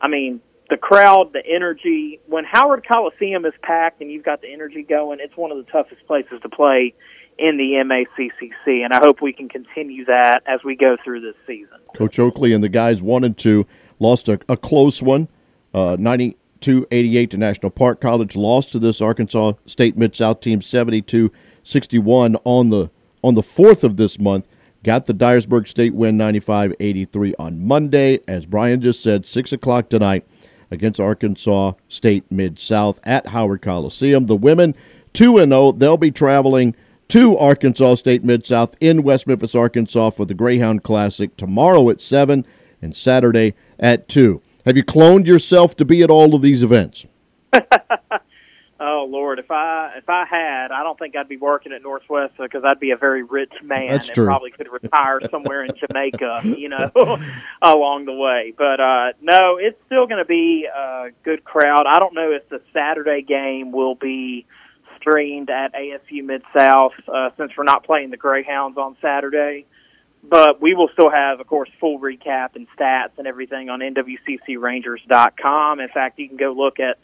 I 0.00 0.08
mean, 0.08 0.40
the 0.70 0.76
crowd, 0.76 1.32
the 1.32 1.42
energy. 1.46 2.20
When 2.26 2.44
Howard 2.44 2.86
Coliseum 2.86 3.44
is 3.44 3.54
packed 3.62 4.00
and 4.00 4.10
you've 4.10 4.24
got 4.24 4.42
the 4.42 4.52
energy 4.52 4.82
going, 4.82 5.18
it's 5.20 5.36
one 5.36 5.50
of 5.50 5.56
the 5.56 5.70
toughest 5.70 6.06
places 6.06 6.40
to 6.42 6.48
play 6.48 6.94
in 7.38 7.56
the 7.56 7.74
MACCC, 7.84 8.84
and 8.84 8.92
I 8.92 8.98
hope 8.98 9.22
we 9.22 9.32
can 9.32 9.48
continue 9.48 10.04
that 10.06 10.42
as 10.46 10.60
we 10.64 10.74
go 10.74 10.96
through 11.04 11.20
this 11.20 11.36
season. 11.46 11.78
Coach 11.96 12.18
Oakley 12.18 12.52
and 12.52 12.64
the 12.64 12.68
guys 12.68 13.00
and 13.00 13.38
two 13.38 13.64
lost 14.00 14.28
a, 14.28 14.40
a 14.48 14.56
close 14.56 15.00
one, 15.00 15.28
uh, 15.72 15.96
92-88 15.96 17.30
to 17.30 17.36
National 17.36 17.70
Park 17.70 18.00
College. 18.00 18.34
Lost 18.34 18.72
to 18.72 18.80
this 18.80 19.00
Arkansas 19.00 19.52
State 19.66 19.96
Mid 19.96 20.16
South 20.16 20.40
team 20.40 20.58
72-61 20.58 22.40
on 22.44 22.70
the 22.70 22.90
on 23.22 23.34
the 23.34 23.42
fourth 23.42 23.84
of 23.84 23.96
this 23.96 24.18
month. 24.18 24.46
Got 24.88 25.04
the 25.04 25.12
Dyersburg 25.12 25.68
State 25.68 25.94
win 25.94 26.16
95-83 26.16 27.34
on 27.38 27.62
Monday. 27.62 28.20
As 28.26 28.46
Brian 28.46 28.80
just 28.80 29.02
said, 29.02 29.26
six 29.26 29.52
o'clock 29.52 29.90
tonight 29.90 30.26
against 30.70 30.98
Arkansas 30.98 31.74
State 31.88 32.24
Mid 32.32 32.58
South 32.58 32.98
at 33.04 33.26
Howard 33.26 33.60
Coliseum. 33.60 34.24
The 34.24 34.34
women 34.34 34.74
two 35.12 35.36
and 35.36 35.52
zero. 35.52 35.72
They'll 35.72 35.98
be 35.98 36.10
traveling 36.10 36.74
to 37.08 37.36
Arkansas 37.36 37.96
State 37.96 38.24
Mid 38.24 38.46
South 38.46 38.76
in 38.80 39.02
West 39.02 39.26
Memphis, 39.26 39.54
Arkansas 39.54 40.08
for 40.08 40.24
the 40.24 40.32
Greyhound 40.32 40.84
Classic 40.84 41.36
tomorrow 41.36 41.90
at 41.90 42.00
7 42.00 42.46
and 42.80 42.96
Saturday 42.96 43.52
at 43.78 44.08
2. 44.08 44.40
Have 44.64 44.78
you 44.78 44.84
cloned 44.84 45.26
yourself 45.26 45.76
to 45.76 45.84
be 45.84 46.02
at 46.02 46.10
all 46.10 46.34
of 46.34 46.40
these 46.40 46.62
events? 46.62 47.04
Oh 48.80 49.06
Lord, 49.08 49.40
if 49.40 49.50
I 49.50 49.94
if 49.96 50.08
I 50.08 50.24
had, 50.24 50.70
I 50.70 50.84
don't 50.84 50.96
think 50.96 51.16
I'd 51.16 51.28
be 51.28 51.36
working 51.36 51.72
at 51.72 51.82
Northwest 51.82 52.34
because 52.38 52.62
I'd 52.64 52.78
be 52.78 52.92
a 52.92 52.96
very 52.96 53.24
rich 53.24 53.52
man 53.62 53.90
That's 53.90 54.08
and 54.08 54.14
true. 54.14 54.26
probably 54.26 54.52
could 54.52 54.68
retire 54.70 55.20
somewhere 55.30 55.64
in 55.64 55.72
Jamaica, 55.74 56.42
you 56.56 56.68
know, 56.68 56.88
along 57.62 58.04
the 58.04 58.14
way. 58.14 58.54
But 58.56 58.80
uh 58.80 59.12
no, 59.20 59.58
it's 59.60 59.78
still 59.86 60.06
going 60.06 60.18
to 60.18 60.24
be 60.24 60.68
a 60.72 61.08
good 61.24 61.44
crowd. 61.44 61.86
I 61.88 61.98
don't 61.98 62.14
know 62.14 62.30
if 62.30 62.48
the 62.48 62.60
Saturday 62.72 63.22
game 63.22 63.72
will 63.72 63.96
be 63.96 64.46
streamed 65.00 65.50
at 65.50 65.74
ASU 65.74 66.22
Mid 66.24 66.42
South 66.56 66.92
uh, 67.12 67.30
since 67.36 67.50
we're 67.56 67.64
not 67.64 67.84
playing 67.84 68.10
the 68.10 68.16
Greyhounds 68.16 68.78
on 68.78 68.96
Saturday. 69.00 69.66
But 70.22 70.60
we 70.60 70.74
will 70.74 70.88
still 70.92 71.10
have, 71.10 71.40
of 71.40 71.46
course, 71.46 71.70
full 71.78 72.00
recap 72.00 72.56
and 72.56 72.66
stats 72.76 73.12
and 73.18 73.28
everything 73.28 73.70
on 73.70 73.80
NWCCRangers.com. 73.80 75.80
In 75.80 75.88
fact, 75.88 76.18
you 76.18 76.28
can 76.28 76.36
go 76.36 76.52
look 76.52 76.80
at 76.80 76.98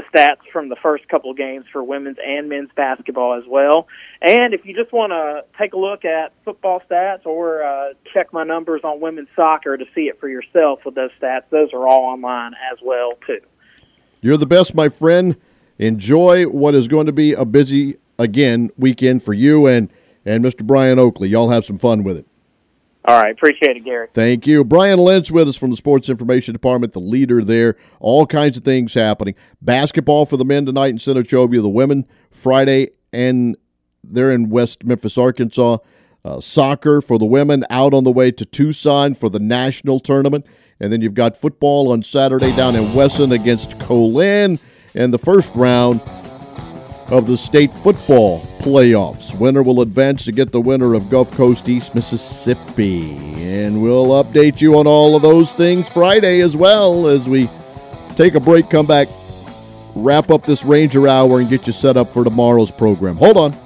the 0.00 0.18
stats 0.18 0.50
from 0.52 0.68
the 0.68 0.76
first 0.82 1.08
couple 1.08 1.32
games 1.34 1.64
for 1.72 1.82
women's 1.82 2.16
and 2.24 2.48
men's 2.48 2.70
basketball 2.76 3.34
as 3.38 3.44
well. 3.46 3.86
And 4.22 4.54
if 4.54 4.64
you 4.64 4.74
just 4.74 4.92
want 4.92 5.10
to 5.12 5.44
take 5.58 5.72
a 5.72 5.76
look 5.76 6.04
at 6.04 6.32
football 6.44 6.82
stats 6.90 7.26
or 7.26 7.62
uh, 7.62 7.92
check 8.12 8.32
my 8.32 8.44
numbers 8.44 8.82
on 8.84 9.00
women's 9.00 9.28
soccer 9.36 9.76
to 9.76 9.84
see 9.94 10.02
it 10.02 10.18
for 10.20 10.28
yourself 10.28 10.80
with 10.84 10.94
those 10.94 11.10
stats, 11.20 11.42
those 11.50 11.72
are 11.72 11.86
all 11.86 12.04
online 12.04 12.52
as 12.72 12.78
well 12.82 13.12
too. 13.26 13.40
You're 14.20 14.36
the 14.36 14.46
best, 14.46 14.74
my 14.74 14.88
friend. 14.88 15.36
Enjoy 15.78 16.44
what 16.44 16.74
is 16.74 16.88
going 16.88 17.06
to 17.06 17.12
be 17.12 17.32
a 17.32 17.44
busy 17.44 17.96
again 18.18 18.70
weekend 18.76 19.22
for 19.22 19.32
you 19.32 19.66
and 19.66 19.90
and 20.26 20.44
Mr. 20.44 20.66
Brian 20.66 20.98
Oakley. 20.98 21.28
Y'all 21.28 21.50
have 21.50 21.64
some 21.64 21.78
fun 21.78 22.04
with 22.04 22.18
it. 22.18 22.26
All 23.04 23.20
right, 23.20 23.32
appreciate 23.32 23.76
it, 23.76 23.84
Gary. 23.84 24.08
Thank 24.12 24.46
you. 24.46 24.62
Brian 24.62 24.98
Lentz 24.98 25.30
with 25.30 25.48
us 25.48 25.56
from 25.56 25.70
the 25.70 25.76
Sports 25.76 26.08
Information 26.08 26.52
Department, 26.52 26.92
the 26.92 27.00
leader 27.00 27.42
there. 27.42 27.76
All 27.98 28.26
kinds 28.26 28.56
of 28.56 28.64
things 28.64 28.94
happening. 28.94 29.34
Basketball 29.62 30.26
for 30.26 30.36
the 30.36 30.44
men 30.44 30.66
tonight 30.66 30.88
in 30.88 30.98
Senatobia, 30.98 31.62
the 31.62 31.68
women 31.68 32.06
Friday, 32.30 32.90
and 33.12 33.56
they're 34.04 34.30
in 34.30 34.50
West 34.50 34.84
Memphis, 34.84 35.16
Arkansas. 35.16 35.78
Uh, 36.22 36.38
soccer 36.38 37.00
for 37.00 37.18
the 37.18 37.24
women 37.24 37.64
out 37.70 37.94
on 37.94 38.04
the 38.04 38.12
way 38.12 38.30
to 38.30 38.44
Tucson 38.44 39.14
for 39.14 39.30
the 39.30 39.38
national 39.38 39.98
tournament. 40.00 40.44
And 40.78 40.92
then 40.92 41.00
you've 41.00 41.14
got 41.14 41.34
football 41.34 41.90
on 41.90 42.02
Saturday 42.02 42.54
down 42.54 42.76
in 42.76 42.92
Wesson 42.92 43.32
against 43.32 43.78
Co-Lin 43.78 44.58
and 44.94 45.14
the 45.14 45.18
first 45.18 45.54
round 45.54 46.02
of 47.10 47.26
the 47.26 47.36
state 47.36 47.74
football 47.74 48.40
playoffs. 48.60 49.36
Winner 49.38 49.62
will 49.62 49.80
advance 49.80 50.24
to 50.24 50.32
get 50.32 50.52
the 50.52 50.60
winner 50.60 50.94
of 50.94 51.10
Gulf 51.10 51.30
Coast 51.32 51.68
East 51.68 51.94
Mississippi. 51.94 53.12
And 53.42 53.82
we'll 53.82 54.08
update 54.22 54.60
you 54.60 54.78
on 54.78 54.86
all 54.86 55.16
of 55.16 55.22
those 55.22 55.52
things 55.52 55.88
Friday 55.88 56.40
as 56.40 56.56
well 56.56 57.08
as 57.08 57.28
we 57.28 57.48
take 58.14 58.34
a 58.34 58.40
break, 58.40 58.70
come 58.70 58.86
back, 58.86 59.08
wrap 59.94 60.30
up 60.30 60.46
this 60.46 60.64
Ranger 60.64 61.08
Hour, 61.08 61.40
and 61.40 61.48
get 61.48 61.66
you 61.66 61.72
set 61.72 61.96
up 61.96 62.12
for 62.12 62.22
tomorrow's 62.22 62.70
program. 62.70 63.16
Hold 63.16 63.36
on. 63.36 63.56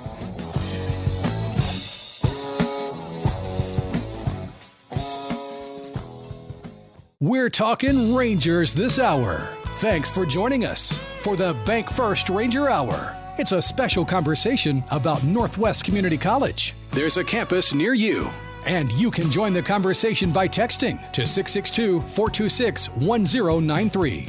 We're 7.21 7.49
talking 7.49 8.15
Rangers 8.15 8.75
this 8.75 8.99
hour. 8.99 9.57
Thanks 9.77 10.11
for 10.11 10.27
joining 10.27 10.67
us 10.67 10.99
for 11.19 11.37
the 11.37 11.55
Bank 11.65 11.91
First 11.91 12.29
Ranger 12.29 12.69
Hour. 12.69 13.24
It's 13.37 13.51
a 13.51 13.61
special 13.61 14.05
conversation 14.05 14.85
about 14.93 15.25
Northwest 15.25 15.85
Community 15.85 16.17
College. 16.17 16.73
There's 16.93 17.17
a 17.17 17.25
campus 17.25 17.75
near 17.75 17.93
you, 17.93 18.29
and 18.65 18.93
you 18.93 19.11
can 19.11 19.29
join 19.29 19.53
the 19.53 19.61
conversation 19.61 20.31
by 20.31 20.47
texting 20.47 21.01
to 21.11 21.27
662 21.27 22.03
426 22.03 22.91
1093. 22.91 24.29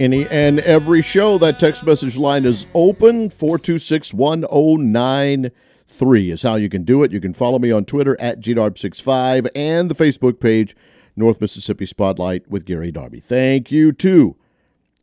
Any 0.00 0.26
and 0.28 0.60
every 0.60 1.02
show, 1.02 1.36
that 1.36 1.60
text 1.60 1.84
message 1.84 2.16
line 2.16 2.46
is 2.46 2.66
open. 2.72 3.28
426 3.28 4.14
1093 4.14 6.30
is 6.30 6.40
how 6.40 6.54
you 6.54 6.70
can 6.70 6.82
do 6.82 7.02
it. 7.02 7.12
You 7.12 7.20
can 7.20 7.34
follow 7.34 7.58
me 7.58 7.70
on 7.70 7.84
Twitter 7.84 8.18
at 8.22 8.40
GDARB65 8.40 9.50
and 9.54 9.90
the 9.90 9.94
Facebook 9.94 10.40
page, 10.40 10.74
North 11.14 11.42
Mississippi 11.42 11.84
Spotlight 11.84 12.48
with 12.48 12.64
Gary 12.64 12.90
Darby. 12.90 13.20
Thank 13.20 13.70
you 13.70 13.92
to 13.92 14.34